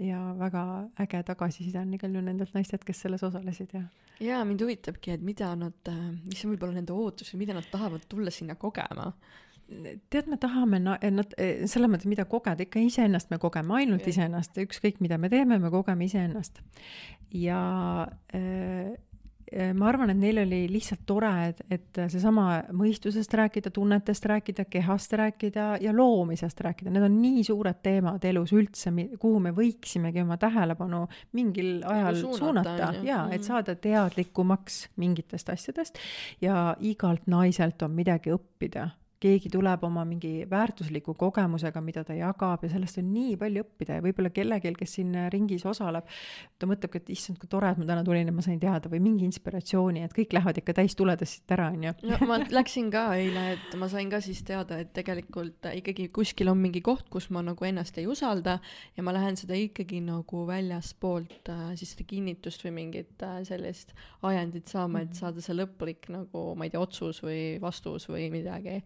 [0.03, 0.63] ja väga
[1.05, 3.85] äge tagasiside on igal juhul nendelt naistelt, kes selles osalesid ja
[4.19, 7.71] jaa, mind huvitabki, et mida nad, äh, mis on võib-olla nende ootus või mida nad
[7.71, 9.13] tahavad tulla sinna kogema
[10.09, 11.33] tead, me tahame na-, nad,
[11.69, 15.71] selles mõttes, mida kogeda, ikka iseennast me kogeme, ainult iseennast, ükskõik mida me teeme, me
[15.73, 16.61] kogeme iseennast.
[17.33, 17.63] ja
[18.35, 18.93] äh,
[19.77, 22.45] ma arvan, et neil oli lihtsalt tore, et, et seesama
[22.75, 28.53] mõistusest rääkida, tunnetest rääkida, kehast rääkida ja loomisest rääkida, need on nii suured teemad elus
[28.55, 31.03] üldse, kuhu me võiksimegi oma tähelepanu
[31.37, 32.89] mingil nagu ajal suunata, suunata.
[33.05, 33.47] ja et mhm.
[33.47, 36.01] saada teadlikumaks mingitest asjadest.
[36.41, 38.89] Ja igalt naiselt on midagi õppida
[39.23, 43.97] keegi tuleb oma mingi väärtusliku kogemusega, mida ta jagab ja sellest on nii palju õppida
[43.97, 46.07] ja võib-olla kellelgi, kes siin ringis osaleb,
[46.59, 49.01] ta mõtlebki, et issand, kui tore, et ma täna tulin ja ma sain teada või
[49.03, 51.93] mingi inspiratsiooni, et kõik lähevad ikka täis tuledest siit ära, on ju.
[52.09, 56.51] no ma läksin ka eile, et ma sain ka siis teada, et tegelikult ikkagi kuskil
[56.51, 58.59] on mingi koht, kus ma nagu ennast ei usalda
[58.97, 63.95] ja ma lähen seda ikkagi nagu väljaspoolt äh, siis seda kinnitust või mingit äh, sellist
[64.25, 65.19] ajendit saama, et mhm.
[65.21, 68.81] saada see lõplik nagu ma ei tea, otsus või vastus või midagi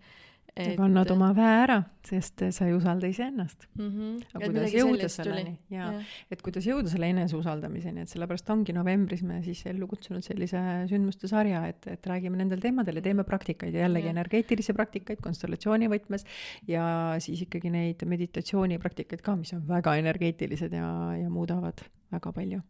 [0.58, 1.78] aga annad oma väe ära,
[2.08, 3.88] sest sa ei usalda iseennast mm.
[3.88, 4.22] -hmm.
[4.34, 9.24] aga kuidas jõuda selleni ja, ja., et kuidas jõuda selle eneseusaldamiseni, et sellepärast ongi novembris
[9.28, 13.74] me siis ellu kutsunud sellise sündmuste sarja, et, et räägime nendel teemadel ja teeme praktikaid
[13.74, 14.16] ja jällegi ja.
[14.16, 16.26] energeetilisi praktikaid konstellatsiooni võtmes
[16.68, 16.88] ja
[17.24, 22.64] siis ikkagi neid meditatsioonipraktikaid ka, mis on väga energeetilised ja, ja muudavad väga palju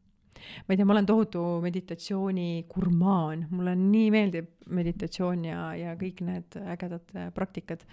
[0.65, 6.21] ma ei tea, ma olen tohutu meditatsiooni gurmaan, mulle nii meeldib meditatsioon ja, ja kõik
[6.27, 7.85] need ägedad praktikad.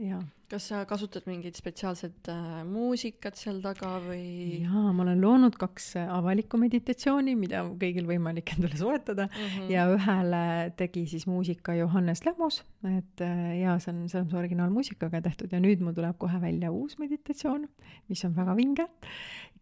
[0.00, 4.62] jaa kas sa kasutad mingit spetsiaalset äh, muusikat seal taga või?
[4.64, 9.70] jaa, ma olen loonud kaks äh, avalikku meditatsiooni, mida kõigil võimalik endale soetada mm -hmm.
[9.70, 10.42] ja ühele
[10.80, 12.64] tegi siis muusika Johannes Lämmus,
[12.96, 16.72] et äh, jaa, see on, see on originaalmuusikaga tehtud ja nüüd mul tuleb kohe välja
[16.74, 17.68] uus meditatsioon,
[18.08, 18.88] mis on väga vinge,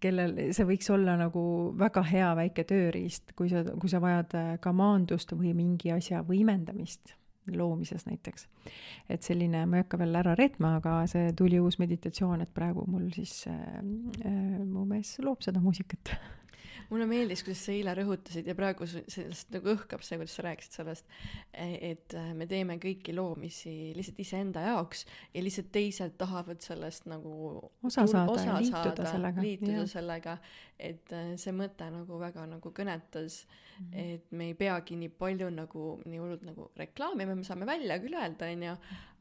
[0.02, 1.42] kellel see võiks olla nagu
[1.78, 6.22] väga hea väike tööriist, kui sa, kui sa vajad äh, ka maandust või mingi asja
[6.26, 7.14] võimendamist
[7.48, 8.46] loomises näiteks.
[9.08, 12.84] et selline, ma ei hakka veel ära reetma, aga see tuli uus meditatsioon, et praegu
[12.86, 13.78] mul siis äh,
[14.26, 16.12] äh, mu mees loob seda muusikat
[16.90, 20.78] mulle meeldis, kuidas sa eile rõhutasid ja praegu sellest nagu õhkab see, kuidas sa rääkisid
[20.78, 21.10] sellest,
[21.52, 27.34] et äh, me teeme kõiki loomisi lihtsalt iseenda jaoks ja lihtsalt teised tahavad sellest nagu
[27.84, 29.44] osa saada liituda saada, sellega.
[29.44, 30.38] liituda sellega,
[30.78, 34.04] et äh, see mõte nagu väga nagu kõnetas mm, -hmm.
[34.14, 38.14] et me ei peagi nii palju nagu nii hullult nagu reklaamima, me saame välja küll
[38.14, 38.74] öelda, onju,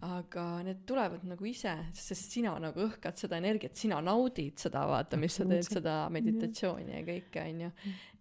[0.07, 5.17] aga need tulevad nagu ise, sest sina nagu õhkad seda energiat, sina naudid seda, vaata,
[5.17, 7.71] mis sa teed seda meditatsiooni ja kõike, onju.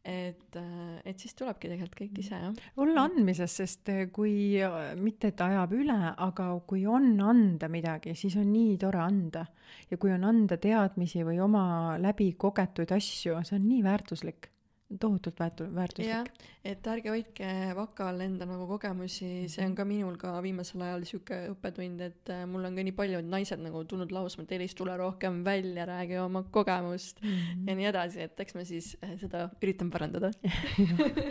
[0.06, 2.72] Et, äh, et siis tulebki tegelikult kõik ise, jah.
[2.82, 4.56] olla andmises, sest äh, kui,
[5.02, 9.46] mitte et ajab üle, aga kui on anda midagi, siis on nii tore anda.
[9.90, 14.50] ja kui on anda teadmisi või oma läbikogetuid asju, see on nii väärtuslik
[14.86, 16.42] tohutult väärtu-, väärtuslik.
[16.64, 21.06] et ärge hoidke vaka all enda nagu kogemusi, see on ka minul ka viimasel ajal
[21.08, 24.76] sihuke õppetund, et äh, mul on ka nii paljud naised nagu tulnud lausma, et Elis,
[24.78, 27.68] tule rohkem välja, räägi oma kogemust mm -hmm.
[27.68, 30.30] ja nii edasi, et eks ma siis äh, seda üritan parandada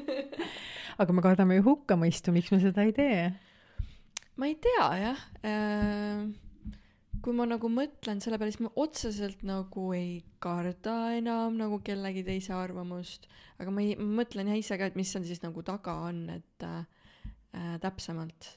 [1.01, 3.33] aga me kardame ju hukkamõistu, miks me seda ei tee?
[4.35, 6.27] ma ei tea jah äh,
[7.25, 12.21] kui ma nagu mõtlen selle peale, siis ma otseselt nagu ei karda enam nagu kellegi
[12.27, 13.25] teise arvamust,
[13.57, 16.21] aga ma ei, ma mõtlen jah ise ka, et mis seal siis nagu taga on,
[16.35, 16.85] et äh,
[17.81, 18.51] täpsemalt,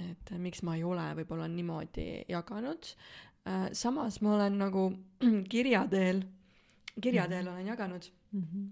[0.00, 2.90] et miks ma ei ole võib-olla niimoodi jaganud
[3.46, 3.70] äh,.
[3.76, 4.88] samas ma olen nagu
[5.52, 6.24] kirja teel,
[6.98, 7.54] kirja teel mm -hmm.
[7.54, 8.42] olen jaganud mm.
[8.42, 8.68] -hmm.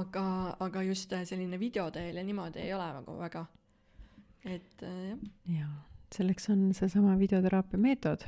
[0.00, 3.46] aga, aga just selline video teel ja niimoodi ei ole nagu väga,
[4.44, 5.18] et äh, jah.
[5.60, 8.24] jaa selleks on seesama videoteraapia meetod,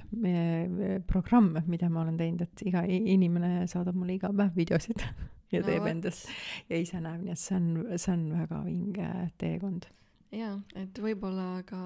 [1.06, 5.02] programm, mida ma olen teinud, et iga inimene saadab mulle iga päev videosid
[5.54, 6.30] ja no, teeb endast
[6.70, 9.10] ja ise näeb, nii et see on, see on väga vinge
[9.42, 9.88] teekond.
[10.34, 11.80] jaa, et võib-olla ka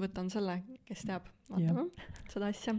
[0.00, 1.88] võtan selle, kes teab, vaatame
[2.30, 2.78] seda asja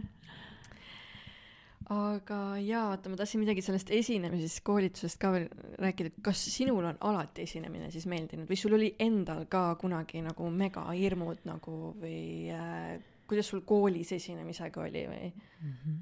[1.94, 5.46] aga jaa, oota, ma tahtsin midagi sellest esinemisest, koolitusest ka veel
[5.82, 10.50] rääkida, kas sinul on alati esinemine siis meeldinud või sul oli endal ka kunagi nagu
[10.50, 12.96] megahirmud nagu või äh,
[13.28, 15.72] kuidas sul koolis esinemisega oli või mm?
[15.72, 15.96] -hmm.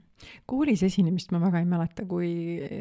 [0.47, 2.31] koolis esinemist ma väga ei mäleta, kui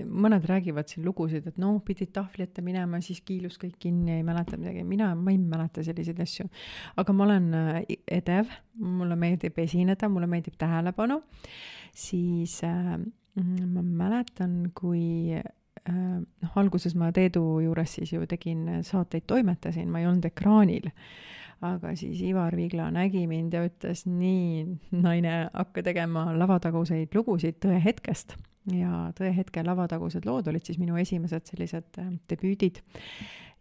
[0.08, 4.24] mõned räägivad siin lugusid, et noh, pidid tahvli ette minema, siis kiilus kõik kinni ei
[4.24, 6.48] mäleta midagi, mina, ma ei mäleta selliseid asju.
[6.98, 11.22] aga ma olen äh, edev, mulle meeldib esineda, mulle meeldib tähelepanu,
[11.94, 12.98] siis äh,
[13.38, 15.44] ma mäletan, kui äh,
[15.92, 20.92] noh, alguses ma Teedu juures siis ju tegin saateid, toimetasin, ma ei olnud ekraanil
[21.64, 24.66] aga siis Ivar Vigla nägi mind ja ütles, nii,
[25.04, 28.36] naine, hakka tegema lavataguseid lugusid tõehetkest.
[28.72, 32.82] ja Tõehetke lavatagused lood olid siis minu esimesed sellised äh, debüüdid.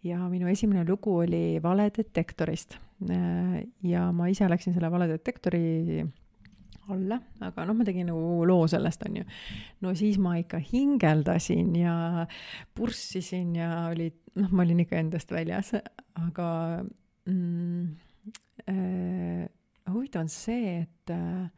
[0.03, 2.79] ja minu esimene lugu oli Valedetektorist.
[3.11, 6.05] Äh, ja ma ise läksin selle valedetektori
[6.91, 9.25] alla, aga noh, ma tegin nagu loo sellest, on ju.
[9.85, 12.27] no siis ma ikka hingeldasin ja
[12.75, 15.77] purssisin ja olid, noh, ma olin ikka endast väljas,
[16.19, 16.49] aga
[17.27, 17.89] mm,
[18.71, 19.49] äh,
[19.93, 21.49] huvitav on see, et äh,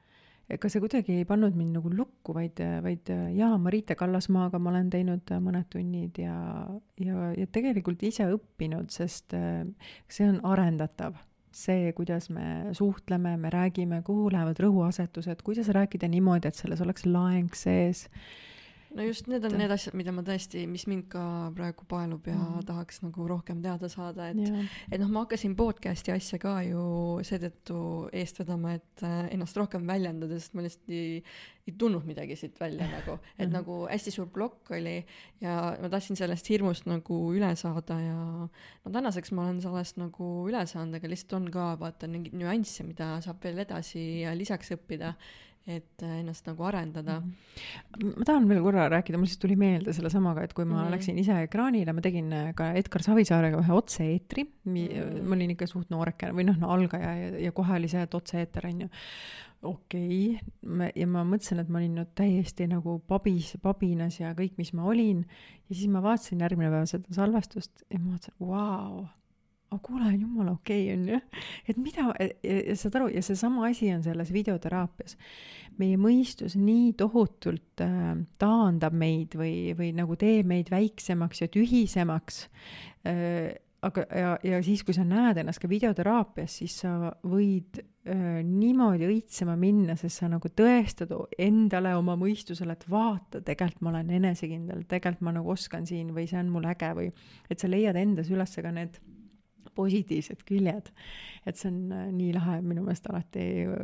[0.54, 4.90] ega see kuidagi ei pannud mind nagu lukku, vaid, vaid jaa, Marite Kallasmaaga ma olen
[4.92, 6.38] teinud mõned tunnid ja,
[7.00, 9.62] ja, ja tegelikult ise õppinud, sest äh,
[10.08, 11.20] see on arendatav.
[11.54, 17.06] see, kuidas me suhtleme, me räägime, kuhu lähevad rõhuasetused, kuidas rääkida niimoodi, et selles oleks
[17.06, 18.08] laeng sees
[18.94, 22.36] no just need on need asjad, mida ma tõesti, mis mind ka praegu paelub ja
[22.36, 22.60] Mhm.
[22.68, 26.84] tahaks nagu rohkem teada saada, et jaa, et noh, ma hakkasin podcast'i asja ka ju
[27.26, 31.22] seetõttu eest vedama, et äh, ennast rohkem väljendada, sest ma lihtsalt ei,
[31.66, 33.52] ei tulnud midagi siit välja nagu, et Mhm.
[33.56, 35.04] nagu hästi suur plokk oli
[35.40, 38.14] ja ma tahtsin sellest hirmust nagu üle saada ja
[38.84, 42.84] no tänaseks ma olen sellest nagu üle saanud, aga lihtsalt on ka vaata mingeid nüansse,
[42.86, 45.14] mida saab veel edasi ja lisaks õppida,
[45.66, 47.30] et äh, ennast nagu arendada mm.
[47.98, 48.12] Mhm.
[48.18, 50.90] ma tahan veel korra rääkida, mul lihtsalt tuli meelde sellesamaga, et kui ma Mhm.
[50.92, 55.24] läksin ise ekraanile, ma tegin äh, ka Edgar Savisaarega ühe otse-eetri, Mhm.
[55.28, 58.14] ma olin ikka suht noorekene või noh no,, algaja ja, ja kohe oli see, et
[58.14, 58.88] otse-eeter on ju
[59.64, 64.58] okei okay., ja ma mõtlesin, et ma olin no täiesti nagu pabis, pabinas ja kõik,
[64.58, 65.24] mis ma olin,
[65.70, 69.06] ja siis ma vaatasin järgmine päev seda salvestust ja ma mõtlesin, vau,
[69.72, 71.20] aga kuule, jumala okei okay,, on ju.
[71.68, 72.06] et mida,
[72.78, 75.16] saad aru, ja seesama asi on selles videoteraapias.
[75.78, 82.44] meie mõistus nii tohutult äh, taandab meid või, või nagu teeb meid väiksemaks ja tühisemaks
[83.08, 83.54] äh,
[83.84, 89.08] aga, ja, ja siis, kui sa näed ennast ka videoteraapias, siis sa võid äh, niimoodi
[89.08, 94.84] õitsema minna, sest sa nagu tõestad endale, oma mõistusele, et vaata, tegelikult ma olen enesekindel,
[94.90, 97.10] tegelikult ma nagu oskan siin või see on mul äge või
[97.50, 99.00] et sa leiad endas üles ka need
[99.74, 100.90] positiivsed küljed.
[101.46, 103.42] et see on äh, nii lahe minu meelest alati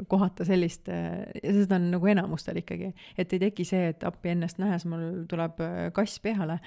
[0.09, 4.59] kohata sellist ja seda on nagu enamustel ikkagi, et ei teki see, et appi ennast
[4.63, 6.61] nähes mul tuleb äh, kass peale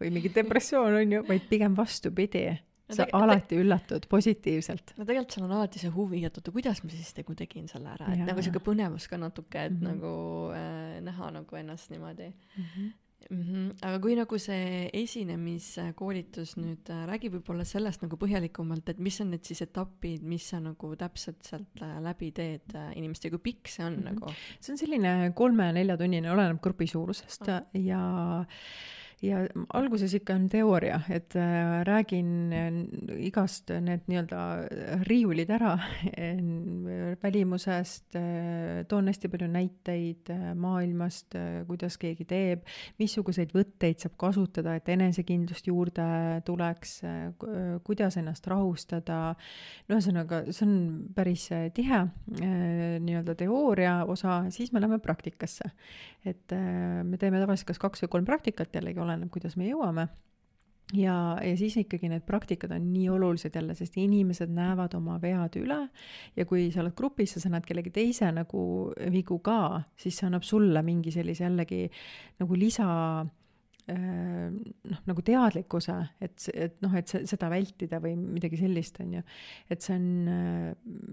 [0.00, 2.48] või mingi depressioon on ju, vaid pigem vastupidi.
[2.90, 4.96] No sa alati üllatud positiivselt.
[4.98, 7.92] no tegelikult seal on alati see huvi, et oota, kuidas ma siis nagu tegin selle
[7.92, 8.26] ära, et Jaa.
[8.32, 9.84] nagu sihuke põnevus ka natuke, et Mhm.
[9.86, 10.10] nagu
[10.56, 12.64] äh, näha nagu ennast niimoodi mm.
[12.64, 12.90] -hmm.
[13.30, 19.30] Aga kui nagu see esinemiskoolitus nüüd äh, räägib võib-olla sellest nagu põhjalikumalt, et mis on
[19.34, 23.70] need siis etapid, mis sa nagu täpselt sealt äh, läbi teed äh, inimestega, kui pikk
[23.70, 24.06] see on mm.
[24.06, 24.14] -hmm.
[24.14, 24.34] nagu?
[24.60, 27.62] see on selline kolme-neljatunnine, oleneb grupi suurusest Ah.
[27.74, 28.00] ja
[29.20, 29.40] ja
[29.76, 32.68] alguses ikka on teooria, et äh, räägin äh,
[33.26, 34.40] igast need nii-öelda
[35.08, 35.74] riiulid ära
[37.24, 41.36] välimusest äh,, toon hästi palju näiteid maailmast
[41.68, 42.64] kuidas keegi teeb,
[43.00, 46.06] missuguseid võtteid saab kasutada, et enesekindlust juurde
[46.46, 47.00] tuleks
[47.84, 49.20] kuidas ennast rahustada,
[49.88, 50.74] no ühesõnaga, see on
[51.16, 51.46] päris
[51.76, 52.00] tihe
[52.40, 55.70] nii-öelda teooria osa, siis me läheme praktikasse.
[56.24, 60.08] et me teeme tavaliselt kas kaks või kolm praktikat, jällegi oleneb, kuidas me jõuame
[60.96, 65.58] ja, ja siis ikkagi need praktikad on nii olulised jälle, sest inimesed näevad oma vead
[65.60, 65.80] üle
[66.36, 68.62] ja kui sa oled grupis sa näed kellegi teise nagu
[69.12, 71.84] vigu ka, siis see annab sulle mingi sellise jällegi
[72.42, 72.88] nagu lisa
[73.20, 79.26] äh, noh, nagu teadlikkuse, et, et noh, et seda vältida või midagi sellist, on ju.
[79.70, 80.72] et see on äh,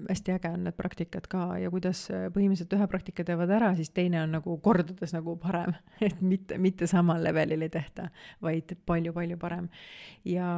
[0.10, 3.91] hästi äge on need praktikad ka ja kuidas äh, põhimõtteliselt ühe praktika teevad ära, siis
[3.95, 5.76] teine on nagu kordades nagu parem,
[6.08, 8.10] et mitte, mitte samal levelil ei tehta,
[8.43, 9.70] vaid palju-palju parem.
[10.28, 10.49] ja,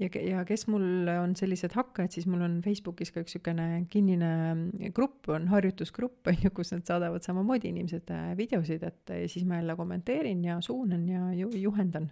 [0.00, 4.90] ja, ja kes mul on sellised hakkajad, siis mul on Facebookis ka üks niisugune kinnine
[4.96, 9.46] grupp, on harjutusgrupp, on ju, kus nad saadavad samamoodi inimesed äh, videosid, et ja siis
[9.46, 12.10] ma jälle kommenteerin ja suunan ja ju, juhendan.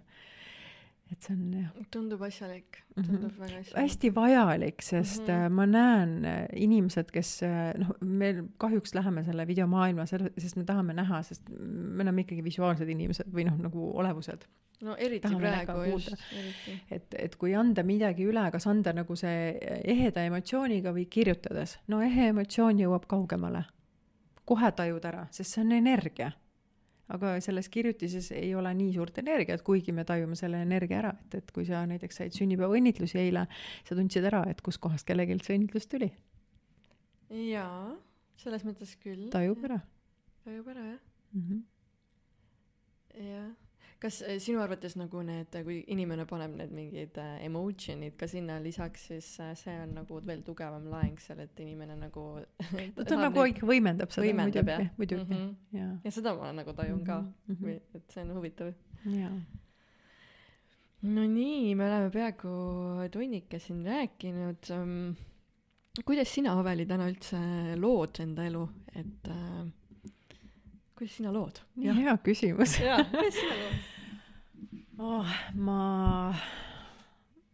[1.11, 3.05] Et see on jah tundub asjalik, Mhm.
[3.05, 3.39] tundub mm -hmm.
[3.39, 3.83] väga asjalik.
[3.83, 5.33] hästi vajalik, sest mm.
[5.33, 5.49] -hmm.
[5.49, 10.93] ma näen äh, inimesed, kes äh, noh, meil kahjuks läheme selle videomaailma, sest me tahame
[10.93, 14.45] näha, sest me oleme ikkagi visuaalsed inimesed või noh, nagu olevused.
[14.81, 16.81] no eriti tahame praegu just eriti.
[16.91, 22.01] et, et kui anda midagi üle, kas anda nagu see eheda emotsiooniga või kirjutades, no
[22.01, 23.63] ehe emotsioon jõuab kaugemale.
[24.45, 26.31] kohe tajud ära, sest see on energia.
[27.09, 31.39] Aga selles kirjutises ei ole nii suurt energiat, kuigi me tajume selle energia ära, et,
[31.41, 33.47] et kui sa näiteks said sünnipäevaõnnitlusi eile,
[33.87, 36.11] sa tundsid ära, et kuskohast kellelgi see õnnitlus tuli,
[37.49, 37.95] jaa,
[38.37, 39.29] selles mõttes küll.
[39.33, 39.81] tajub ära
[40.49, 40.99] tajub ära jah,
[41.33, 41.41] mm.
[41.41, 41.61] -hmm.
[43.29, 43.49] jah.
[43.99, 48.59] Kas äh, sinu arvates nagu need, kui inimene paneb need mingid äh, emotion'id ka sinna
[48.63, 53.19] lisaks, siis äh, see on nagu veel tugevam laeng seal, et inimene nagu no ta
[53.25, 55.79] nagu ikka võimendab seda võimendab muidugi muidugi mm, -hmm.
[55.79, 57.63] jaa ja seda ma nagu tajun ka mhm.
[57.65, 58.71] või et see on huvitav.
[59.15, 59.33] jaa.
[61.15, 62.53] no nii, me oleme peaaegu
[63.11, 64.95] tunnike siin rääkinud um,.
[66.05, 67.41] kuidas sina, Aveli, täna üldse
[67.75, 68.63] lood enda elu,
[68.95, 69.67] et äh,
[70.99, 71.61] kuidas sina lood?
[71.79, 73.77] nii hea küsimus jaa, kuidas sina lood?
[74.99, 75.37] oh,.
[75.55, 75.79] ma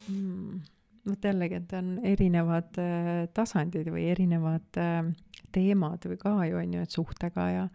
[0.09, 0.63] mm,,
[1.05, 5.11] vot jällegi, et on erinevad äh, tasandid või erinevad äh,
[5.53, 7.65] teemad või ka ju on ju, et suhtega ja,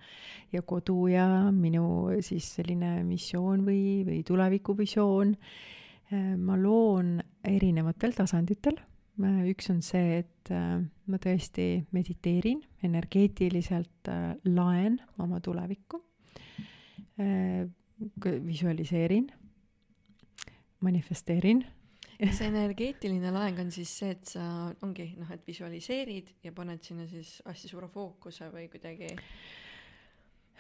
[0.53, 1.87] ja kodu ja minu
[2.27, 6.35] siis selline missioon või, või tulevikuvisioon äh,.
[6.37, 8.75] ma loon erinevatel tasanditel.
[9.19, 10.79] Üks on see, et äh,
[11.11, 16.01] ma tõesti mediteerin, energeetiliselt äh, laen oma tulevikku.
[17.21, 17.67] Äh,
[18.21, 19.29] visualiseerin,
[20.81, 21.65] manifesteerin.
[22.21, 24.43] See energeetiline laeng on siis see, et sa
[24.85, 29.09] ongi noh, et visualiseerid ja paned sinna siis hästi suure fookuse või kuidagi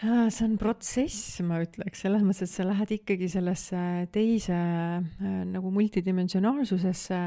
[0.00, 3.80] see on protsess, ma ütleks, selles mõttes, et sa lähed ikkagi sellesse
[4.14, 7.18] teise äh, nagu multidimensionaalsusesse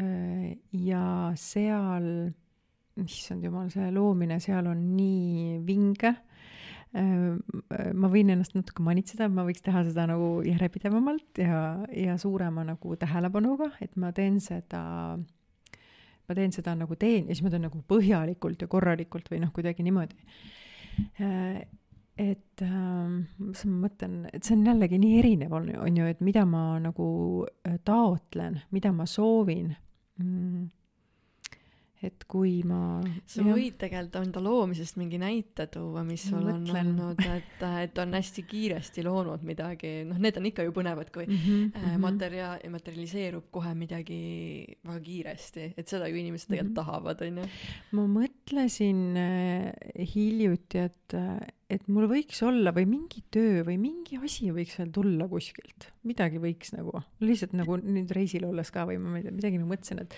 [0.00, 0.46] äh,
[0.86, 1.04] ja
[1.36, 2.06] seal,
[3.02, 6.14] issand jumal, see loomine seal on nii vinge
[6.96, 7.92] äh,.
[7.96, 11.60] ma võin ennast natuke manitseda, ma võiks teha seda nagu järjepidevamalt ja,
[11.92, 14.82] ja suurema nagu tähelepanuga, et ma teen seda
[16.22, 19.52] ma teen seda nagu teen ja siis ma teen nagu põhjalikult ja korralikult või noh,
[19.52, 20.16] kuidagi niimoodi
[22.18, 23.08] äh, et äh,
[23.38, 26.76] mis ma mõtlen, et see on jällegi nii erinev on, on ju, et mida ma
[26.82, 27.08] nagu
[27.66, 29.74] äh, taotlen, mida ma soovin
[30.20, 30.70] mm
[32.02, 32.98] et kui ma
[33.30, 33.54] sa jah.
[33.54, 38.44] võid tegelikult enda loomisest mingi näite tuua, mis sul on olnud, et, et on hästi
[38.48, 43.74] kiiresti loonud midagi, noh, need on ikka ju põnevad, kui mm -hmm, materia-, materialiseerub kohe
[43.78, 44.20] midagi
[44.82, 46.84] väga kiiresti, et seda ju inimesed tegelikult mm -hmm.
[46.84, 47.48] tahavad, on ju.
[47.92, 51.14] ma mõtlesin äh, hiljuti, et
[51.72, 56.40] et mul võiks olla või mingi töö või mingi asi võiks veel tulla kuskilt, midagi
[56.42, 60.02] võiks nagu, lihtsalt nagu nüüd reisil olles ka või ma ei tea, midagi nagu mõtlesin,
[60.04, 60.16] et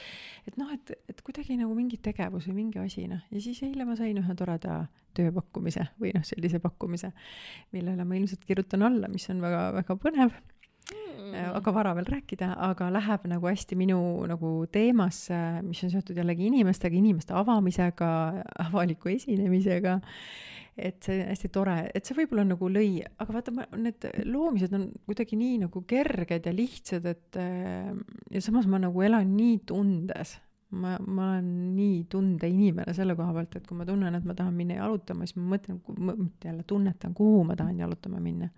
[0.51, 3.87] et noh, et, et kuidagi nagu mingi tegevus või mingi asi, noh, ja siis eile
[3.89, 4.85] ma sain ühe toreda
[5.15, 7.13] tööpakkumise või noh, sellise pakkumise,
[7.75, 10.35] millele ma ilmselt kirjutan alla, mis on väga, väga põnev
[10.91, 11.35] mm.
[11.59, 16.49] aga vara veel rääkida, aga läheb nagu hästi minu nagu teemasse, mis on seotud jällegi
[16.51, 18.11] inimestega, inimeste avamisega,
[18.69, 20.01] avaliku esinemisega
[20.75, 24.89] et see hästi tore, et see võib-olla nagu lõi, aga vaata, ma, need loomised on
[25.07, 30.39] kuidagi nii nagu kerged ja lihtsad, et ja samas ma nagu elan nii tundes.
[30.75, 34.57] ma, ma olen nii tundeinimene selle koha pealt, et kui ma tunnen, et ma tahan
[34.57, 35.79] minna jalutama, siis ma mõtlen,
[36.43, 38.49] jälle tunnetan, kuhu ma tahan jalutama minna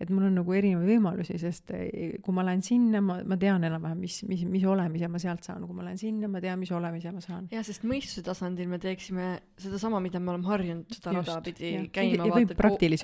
[0.00, 3.64] et mul on nagu erinevaid võimalusi, sest eh, kui ma lähen sinna, ma, ma tean
[3.64, 6.72] enam-vähem, mis, mis, mis olemise ma sealt saan, kui ma lähen sinna, ma tean, mis
[6.76, 7.50] olemise ma saan.
[7.52, 9.32] jah, sest mõistuse tasandil me teeksime
[9.62, 11.84] sedasama, mida me oleme harjunud seda rada pidi ja.
[11.92, 12.56] käima, vaata,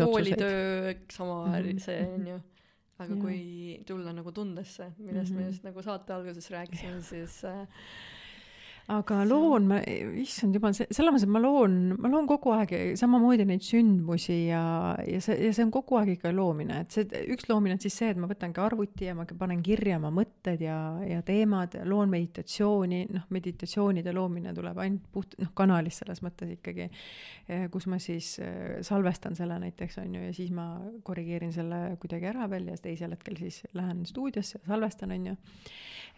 [0.07, 1.79] koolitöö, sama mm -hmm.
[1.83, 2.41] see on ju
[3.03, 3.21] aga ja.
[3.21, 5.39] kui tulla nagu tundesse, millest mm -hmm.
[5.39, 5.51] me mhm.
[5.51, 7.67] just nagu saate alguses rääkisime, siis äh,
[8.91, 9.79] aga loon, ma,
[10.19, 14.63] issand jumal, selles mõttes, et ma loon, ma loon kogu aeg samamoodi neid sündmusi ja,
[15.07, 17.95] ja see, ja see on kogu aeg ikka loomine, et see, üks loomine on siis
[18.01, 22.11] see, et ma võtangi arvuti ja ma panen kirja oma mõtted ja, ja teemad, loon
[22.11, 26.89] meditatsiooni, noh, meditatsioonide loomine tuleb ainult puht, noh, kanalis selles mõttes ikkagi,
[27.47, 30.67] eh, kus ma siis eh, salvestan selle näiteks, on ju, ja siis ma
[31.07, 35.39] korrigeerin selle kuidagi ära veel ja teisel hetkel siis lähen stuudiosse ja salvestan, on ju.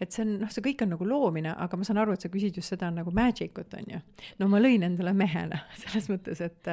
[0.01, 2.31] et see on, noh, see kõik on nagu loomine, aga ma saan aru, et sa
[2.33, 4.01] küsid just seda nagu magic ut, on ju.
[4.41, 6.71] no ma lõin endale mehena, selles mõttes, et,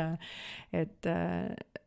[0.76, 1.11] et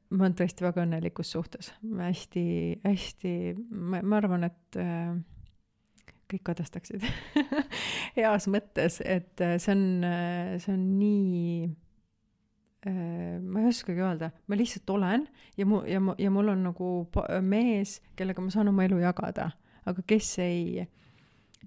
[0.09, 2.45] ma olen tõesti väga õnnelikus suhtes, hästi,
[2.85, 3.31] hästi,
[3.71, 4.79] ma, ma arvan, et
[6.25, 7.05] kõik kadestaksid
[8.17, 9.87] heas mõttes, et see on,
[10.61, 11.57] see on nii
[12.85, 15.23] ma ei oskagi öelda, ma lihtsalt olen
[15.57, 16.89] ja mu, ja mu, ja mul on nagu
[17.41, 19.47] mees, kellega ma saan oma elu jagada,
[19.89, 20.91] aga kes ei äh,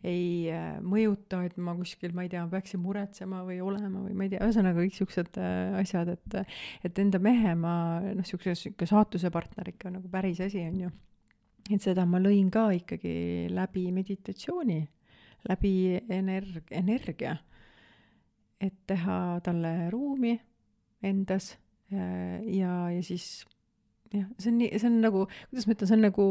[0.06, 4.26] ei äh, mõjuta, et ma kuskil, ma ei tea, peaksin muretsema või olema või ma
[4.26, 6.38] ei tea, ühesõnaga kõik siuksed äh, asjad, et
[6.86, 7.74] et enda mehe ma
[8.06, 10.92] noh, siukse, sihuke saatuse partner ikka nagu päris asi on ju.
[11.74, 14.80] et seda ma lõin ka ikkagi läbi meditatsiooni,
[15.50, 15.74] läbi
[16.14, 17.36] energ-, energia.
[18.60, 20.38] et teha talle ruumi
[21.02, 21.56] endas
[21.92, 23.46] äh, ja, ja siis
[24.12, 26.28] jah, see on nii, see on nagu, kuidas ma ütlen, see on nagu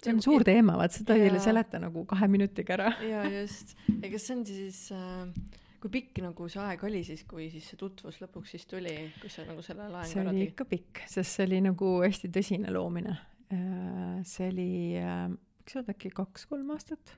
[0.00, 2.92] see on suur teema, vaat seda ei seleta nagu kahe minutiga ära.
[3.04, 7.24] ja just, ja kas see on siis äh, kui pikk nagu see aeg oli siis,
[7.28, 10.68] kui siis see tutvus lõpuks siis tuli, kui sa nagu selle laengu see oli ikka
[10.68, 13.16] pikk, sest see oli nagu hästi tõsine loomine.
[13.50, 14.70] Äh, see oli,
[15.00, 15.26] äh,
[15.60, 17.16] võiks öelda äkki kaks-kolm aastat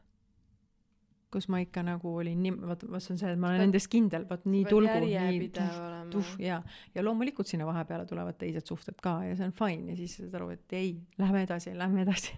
[1.33, 3.89] kus ma ikka nagu olin nii, vot, vot see on see, et ma olen endas
[3.91, 5.51] kindel, vot nii tulgu, nii
[6.12, 6.61] tuh, ja,
[6.95, 10.41] ja loomulikult sinna vahepeale tulevad teised suhted ka ja see on fine ja siis saad
[10.41, 12.37] aru, et ei, lähme edasi, lähme edasi.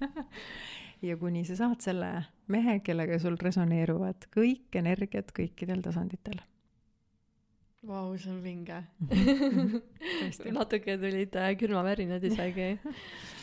[1.02, 2.08] Ja kuni sa saad selle
[2.50, 6.40] mehe, kellega sul resoneeruvad kõik energiat kõikidel tasanditel.
[7.86, 8.80] Vau, see on vinge.
[10.58, 12.72] Natuke tulid äh, külmavärinad isegi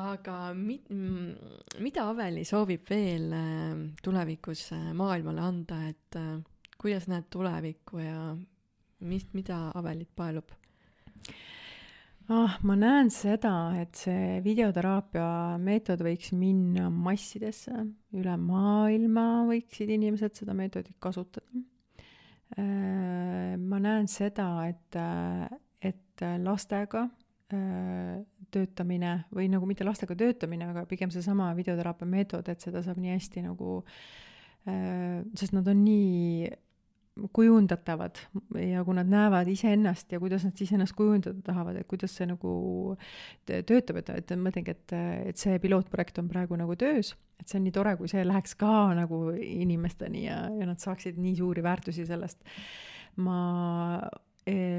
[0.00, 0.90] aga mit-,
[1.82, 6.38] mida Aveli soovib veel äh, tulevikus äh, maailmale anda, et äh,
[6.80, 8.34] kuidas näed tulevikku ja
[9.06, 10.50] mis, mida Avelit paelub?
[12.32, 15.28] ah, ma näen seda, et see videoteraapia
[15.62, 17.84] meetod võiks minna massidesse,
[18.16, 21.46] üle maailma võiksid inimesed seda meetodit kasutada.
[22.54, 24.96] ma näen seda, et,
[25.82, 27.02] et lastega
[28.52, 33.14] töötamine või nagu mitte lastega töötamine, aga pigem seesama videoteraapia meetod, et seda saab nii
[33.14, 33.80] hästi nagu
[34.68, 36.52] äh,, sest nad on nii
[37.32, 38.18] kujundatavad
[38.58, 42.26] ja kui nad näevad iseennast ja kuidas nad siis ennast kujundada tahavad, et kuidas see
[42.26, 42.54] nagu
[43.46, 44.94] töötab, et, et mõtlengi, et,
[45.30, 48.56] et see pilootprojekt on praegu nagu töös, et see on nii tore, kui see läheks
[48.58, 52.42] ka nagu inimesteni ja, ja nad saaksid nii suuri väärtusi sellest.
[53.22, 53.38] ma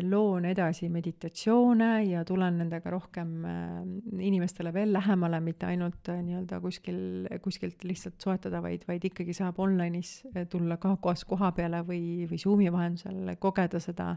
[0.06, 6.60] loon edasi meditatsioone ja tulen nendega rohkem eh, inimestele veel lähemale, mitte ainult eh, nii-öelda
[6.62, 7.00] kuskil,
[7.42, 10.20] kuskilt lihtsalt soetada, vaid, vaid ikkagi saab online'is
[10.52, 14.12] tulla ka koos koha peale või, või Zoomi vahendusel kogeda seda,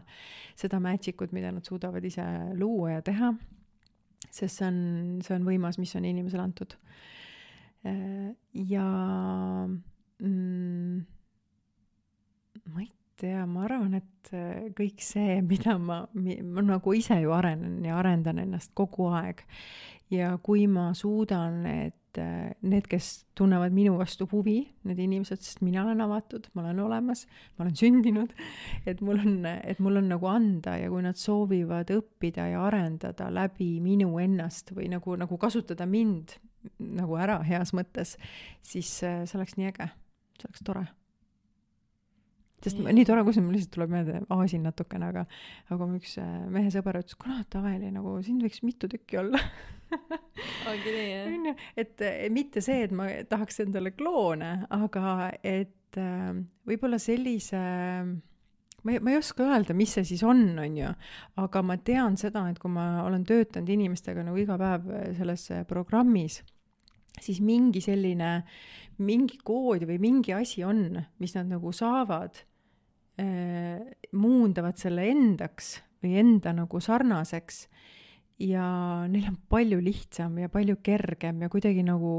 [0.59, 2.25] seda magic ut, mida nad suudavad ise
[2.59, 3.33] luua ja teha.
[4.29, 4.77] sest see on,
[5.25, 6.77] see on võimas, mis on inimesele antud.
[8.69, 8.85] ja
[10.19, 11.01] mm,
[12.69, 17.33] ma ei tea, ma arvan, et äh, kõik see, mida ma, ma nagu ise ju
[17.35, 19.45] arenen ja arendan ennast kogu aeg.
[20.09, 24.57] ja kui ma suudan, et äh, need, kes tunnevad minu vastu huvi,
[24.89, 27.25] need inimesed, sest mina olen avatud, ma olen olemas,
[27.57, 28.33] ma olen sündinud,
[28.89, 33.29] et mul on, et mul on nagu anda ja kui nad soovivad õppida ja arendada
[33.33, 36.39] läbi minu ennast või nagu, nagu kasutada mind
[36.79, 38.17] nagu ära heas mõttes,
[38.65, 39.91] siis äh, see oleks nii äge,
[40.39, 40.87] see oleks tore
[42.63, 42.93] sest ja.
[42.95, 45.25] nii tore, kus mul lihtsalt tuleb meelde, aasin natukene, aga,
[45.71, 49.39] aga mu üks äh, mehe sõber ütles, kuule, Taveli, nagu sind võiks mitu tükki olla
[50.69, 51.27] ongi nii, jah?
[51.33, 56.33] onju, et mitte see, et ma tahaks endale kloone, aga et äh,
[56.67, 57.61] võib-olla sellise
[58.83, 60.91] ma ei, ma ei oska öelda, mis see siis on, on ju,
[61.43, 66.41] aga ma tean seda, et kui ma olen töötanud inimestega nagu iga päev selles programmis,
[67.19, 68.37] siis mingi selline,
[69.03, 72.48] mingi kood või mingi asi on, mis nad nagu saavad äh,
[74.15, 77.65] muundavad selle endaks või enda nagu sarnaseks
[78.39, 78.65] ja
[79.11, 82.13] neil on palju lihtsam ja palju kergem ja kuidagi nagu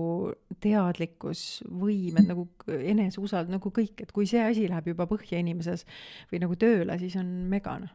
[0.61, 2.46] teadlikkus, võimed nagu
[2.76, 5.86] eneseusald, nagu kõik, et kui see asi läheb juba põhja inimeses
[6.32, 7.94] või nagu tööle, siis on mega noh,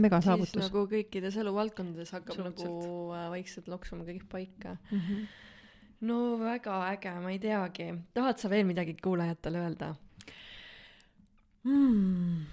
[0.00, 0.56] mega saavutus.
[0.64, 2.72] nagu kõikides eluvaldkondades hakkab Absolutselt.
[2.72, 4.98] nagu äh, vaikselt loksuma kõik paika mm.
[4.98, 5.28] -hmm.
[6.08, 9.94] no väga äge, ma ei teagi, tahad sa veel midagi kuulajatele öelda?
[11.66, 12.44] Mm,?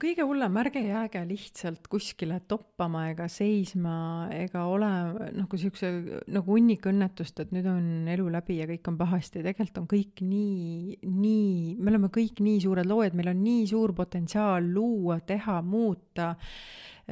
[0.00, 3.94] kõige hullem, ärge jääge lihtsalt kuskile toppama ega seisma
[4.34, 4.90] ega ole
[5.36, 5.90] nagu siukse
[6.32, 10.24] nagu hunnik õnnetust, et nüüd on elu läbi ja kõik on pahasti, tegelikult on kõik
[10.26, 15.60] nii, nii, me oleme kõik nii suured loojad, meil on nii suur potentsiaal luua, teha,
[15.64, 16.34] muuta.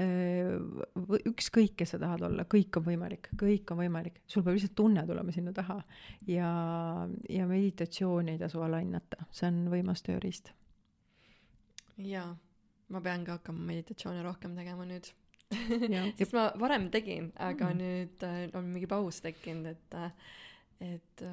[0.01, 5.03] Ükskõik, kes sa tahad olla, kõik on võimalik, kõik on võimalik, sul peab lihtsalt tunne
[5.09, 5.81] tulema sinna taha
[6.31, 6.53] ja,
[7.29, 10.55] ja meditatsiooni ei tasu alahinnata, see on võimas tööriist
[12.07, 12.29] jaa,
[12.91, 15.11] ma pean ka hakkama meditatsioone rohkem tegema nüüd.
[16.19, 17.81] Sest ma varem tegin, aga mm.
[17.81, 20.13] nüüd äh, on mingi paus tekkinud, et äh,
[20.81, 21.33] et äh,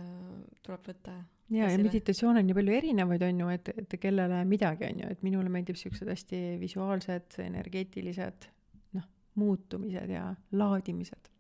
[0.65, 1.13] tuleb võtta
[1.53, 5.11] ja, ja meditatsioone on nii palju erinevaid, on ju, et, et kellele midagi, on ju,
[5.15, 8.49] et minule meeldib siuksed hästi visuaalsed, energeetilised,
[8.97, 9.07] noh,
[9.39, 10.27] muutumised ja
[10.59, 11.31] laadimised.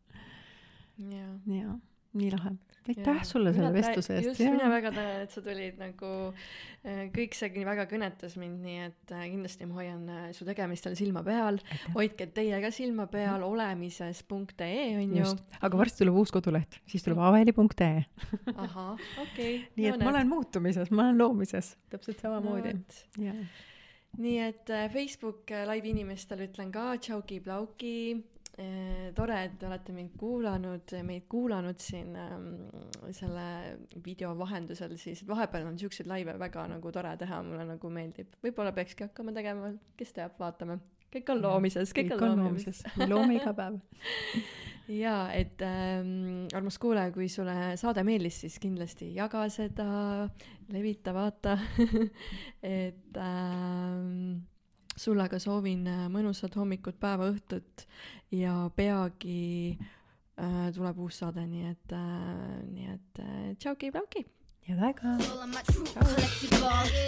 [1.11, 1.75] ja, ja
[2.15, 2.53] nii lahe.
[2.87, 4.27] aitäh sulle selle vestluse eest.
[4.29, 6.11] just, mina väga tänan, et sa tulid nagu,
[6.87, 10.95] äh, kõik see väga kõnetas mind, nii et äh, kindlasti ma hoian äh, su tegemistel
[10.99, 11.59] silma peal.
[11.97, 15.33] hoidke teie ka silma peal olemises.ee on ju.
[15.59, 18.05] aga varsti tuleb uus koduleht, siis tuleb aveli.ee
[18.65, 19.53] ahah, okei okay.
[19.75, 23.35] nii et ma olen muutumises, ma olen loomises, täpselt samamoodi no,.
[24.23, 27.97] nii et Facebook live inimestele ütlen ka tšauki-plauki
[29.13, 32.47] tore, et te olete mind kuulanud, meid kuulanud siin ähm,
[33.13, 38.33] selle video vahendusel siis, vahepeal on siukseid laive väga nagu tore teha, mulle nagu meeldib.
[38.43, 40.79] võib-olla peakski hakkama tegema, kes teab, vaatame.
[41.13, 42.81] kõik on loomises, kõik, kõik on loomises.
[42.97, 43.77] me loome iga päev
[45.03, 49.87] jaa, et ähm, armas kuulaja, kui sulle saade meeldis, siis kindlasti jaga seda,
[50.73, 51.57] levita, vaata
[52.63, 54.39] et ähm,
[54.97, 57.85] sulle aga soovin äh, mõnusat hommikut, päeva, õhtut
[58.33, 64.25] ja peagi äh, tuleb uus saade, nii et äh,, nii et äh, tšauki-plauki.
[64.67, 65.17] head aega.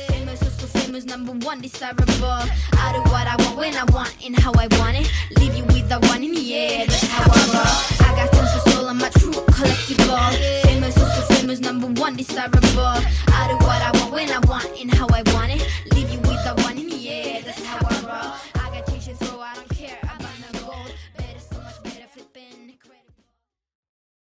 [0.08, 2.08] Famous, so famous, number one desirable.
[2.26, 5.12] I do what I want when I want and how I want it.
[5.38, 7.99] Leave you with the one in the air, that's how I roll.
[8.20, 10.18] 같은 소설 I'm a true collectible
[10.64, 13.00] Famous so famous number one desirable.
[13.38, 15.62] I do what I want when I want and how I want it.
[15.94, 18.29] Leave you with the one in yeah that's how I roll.